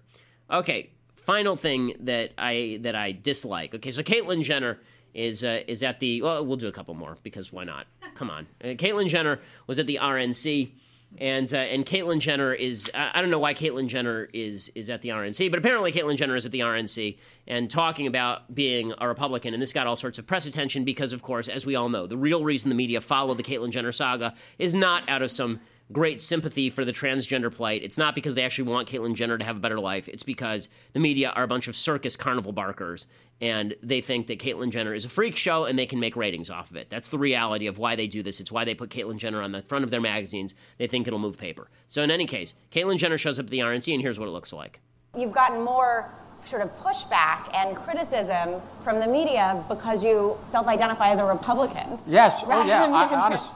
[0.50, 3.74] Okay, final thing that I that I dislike.
[3.74, 4.78] Okay, so Caitlyn Jenner
[5.14, 7.86] is uh, is at the well, we'll do a couple more because why not?
[8.14, 10.70] Come on, uh, Caitlyn Jenner was at the RNC
[11.18, 15.02] and uh, and Caitlyn Jenner is I don't know why Caitlyn Jenner is is at
[15.02, 19.08] the RNC, but apparently Caitlyn Jenner is at the RNC and talking about being a
[19.08, 21.88] Republican, and this got all sorts of press attention because, of course, as we all
[21.88, 25.30] know, the real reason the media followed the Caitlyn Jenner saga is not out of
[25.30, 25.60] some
[25.92, 27.82] great sympathy for the transgender plight.
[27.82, 30.08] It's not because they actually want Caitlyn Jenner to have a better life.
[30.08, 33.06] It's because the media are a bunch of circus carnival barkers,
[33.40, 36.50] and they think that Caitlyn Jenner is a freak show and they can make ratings
[36.50, 36.88] off of it.
[36.90, 38.40] That's the reality of why they do this.
[38.40, 40.54] It's why they put Caitlyn Jenner on the front of their magazines.
[40.78, 41.68] They think it'll move paper.
[41.88, 44.32] So in any case, Caitlyn Jenner shows up at the RNC, and here's what it
[44.32, 44.80] looks like.
[45.18, 46.10] You've gotten more
[46.46, 51.98] sort of pushback and criticism from the media because you self-identify as a Republican.
[52.06, 52.40] Yes.
[52.44, 52.84] Oh, yeah.
[52.84, 53.50] I, honest,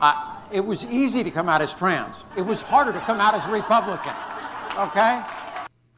[0.00, 2.16] I, it was easy to come out as trans.
[2.36, 4.14] It was harder to come out as Republican.
[4.76, 5.22] Okay?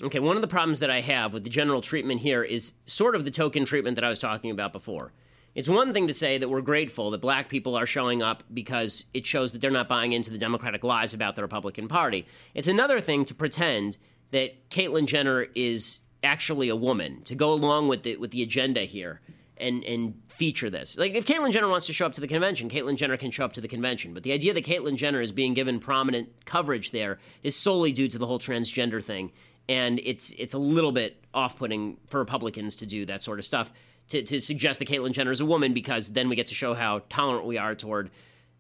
[0.03, 3.14] Okay, one of the problems that I have with the general treatment here is sort
[3.14, 5.12] of the token treatment that I was talking about before.
[5.55, 9.05] It's one thing to say that we're grateful that black people are showing up because
[9.12, 12.26] it shows that they're not buying into the Democratic lies about the Republican Party.
[12.55, 13.98] It's another thing to pretend
[14.30, 18.82] that Caitlyn Jenner is actually a woman, to go along with the, with the agenda
[18.82, 19.20] here
[19.61, 20.96] and and feature this.
[20.96, 23.44] Like if Caitlyn Jenner wants to show up to the convention, Caitlyn Jenner can show
[23.44, 24.14] up to the convention.
[24.14, 28.08] But the idea that Caitlyn Jenner is being given prominent coverage there is solely due
[28.08, 29.32] to the whole transgender thing,
[29.68, 33.72] and it's it's a little bit off-putting for Republicans to do that sort of stuff.
[34.11, 36.74] to, to suggest that Caitlyn Jenner is a woman because then we get to show
[36.74, 38.11] how tolerant we are toward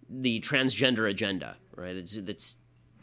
[0.08, 2.04] the transgender agenda, right?
[2.24, 2.56] That's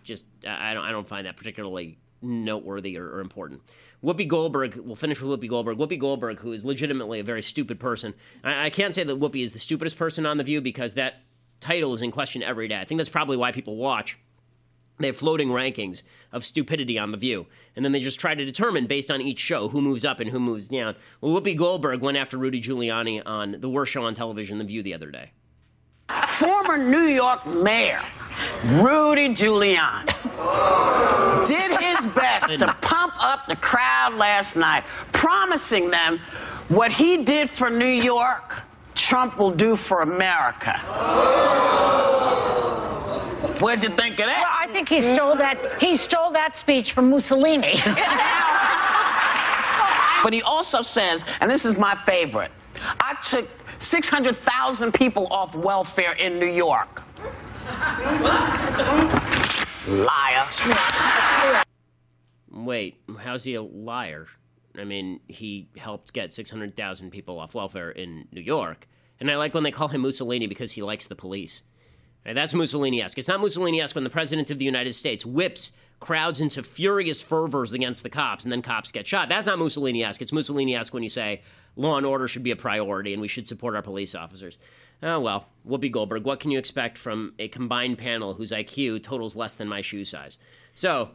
[0.04, 3.62] just I don't I don't find that particularly noteworthy or, or, important.
[4.04, 5.78] Whoopi Goldberg, we'll finish with Whoopi Goldberg.
[5.78, 8.14] Whoopi Goldberg, who is legitimately a very stupid person.
[8.44, 11.22] I, I, can't say that Whoopi is the stupidest person on The View because that
[11.60, 12.80] title is in question every day.
[12.80, 14.18] I think that's probably why people watch.
[15.00, 16.02] They have floating rankings
[16.32, 17.46] of stupidity on The View.
[17.76, 20.30] And then they just try to determine, based on each show, who moves up and
[20.30, 20.96] who moves down.
[21.22, 24.82] Well, Whoopi Goldberg went after Rudy Giuliani on the worst show on television, The View,
[24.82, 25.32] the other day.
[26.28, 28.02] Former New York mayor
[28.64, 30.14] Rudy Giuliani
[31.46, 36.20] did his best to pump up the crowd last night, promising them
[36.70, 38.64] what he did for New York,
[38.94, 40.78] Trump will do for America.
[43.60, 44.44] What'd you think of that?
[44.44, 45.82] Well, I think he stole that.
[45.82, 47.74] He stole that speech from Mussolini.
[50.24, 52.52] but he also says, and this is my favorite.
[53.00, 53.48] I took
[53.80, 57.02] 600,000 people off welfare in New York.
[59.88, 60.48] Liar.
[62.52, 64.28] Wait, how's he a liar?
[64.78, 68.88] I mean, he helped get 600,000 people off welfare in New York.
[69.20, 71.64] And I like when they call him Mussolini because he likes the police.
[72.26, 73.18] Right, that's Mussolini esque.
[73.18, 77.22] It's not Mussolini esque when the President of the United States whips crowds into furious
[77.22, 79.30] fervors against the cops and then cops get shot.
[79.30, 80.22] That's not Mussolini esque.
[80.22, 81.42] It's Mussolini esque when you say
[81.76, 84.58] law and order should be a priority and we should support our police officers.
[85.04, 89.36] Oh, well, Whoopi Goldberg, what can you expect from a combined panel whose IQ totals
[89.36, 90.38] less than my shoe size?
[90.74, 91.12] So,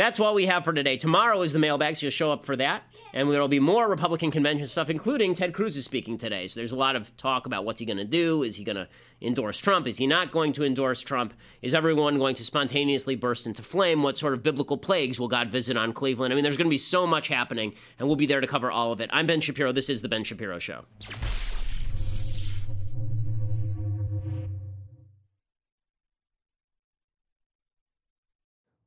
[0.00, 0.96] that's all we have for today.
[0.96, 2.84] Tomorrow is the mailbag, so you'll show up for that.
[3.12, 6.46] And there will be more Republican convention stuff, including Ted Cruz is speaking today.
[6.46, 8.42] So there's a lot of talk about what's he going to do.
[8.42, 8.88] Is he going to
[9.20, 9.86] endorse Trump?
[9.86, 11.34] Is he not going to endorse Trump?
[11.60, 14.02] Is everyone going to spontaneously burst into flame?
[14.02, 16.32] What sort of biblical plagues will God visit on Cleveland?
[16.32, 18.70] I mean, there's going to be so much happening, and we'll be there to cover
[18.70, 19.10] all of it.
[19.12, 19.70] I'm Ben Shapiro.
[19.70, 20.86] This is The Ben Shapiro Show.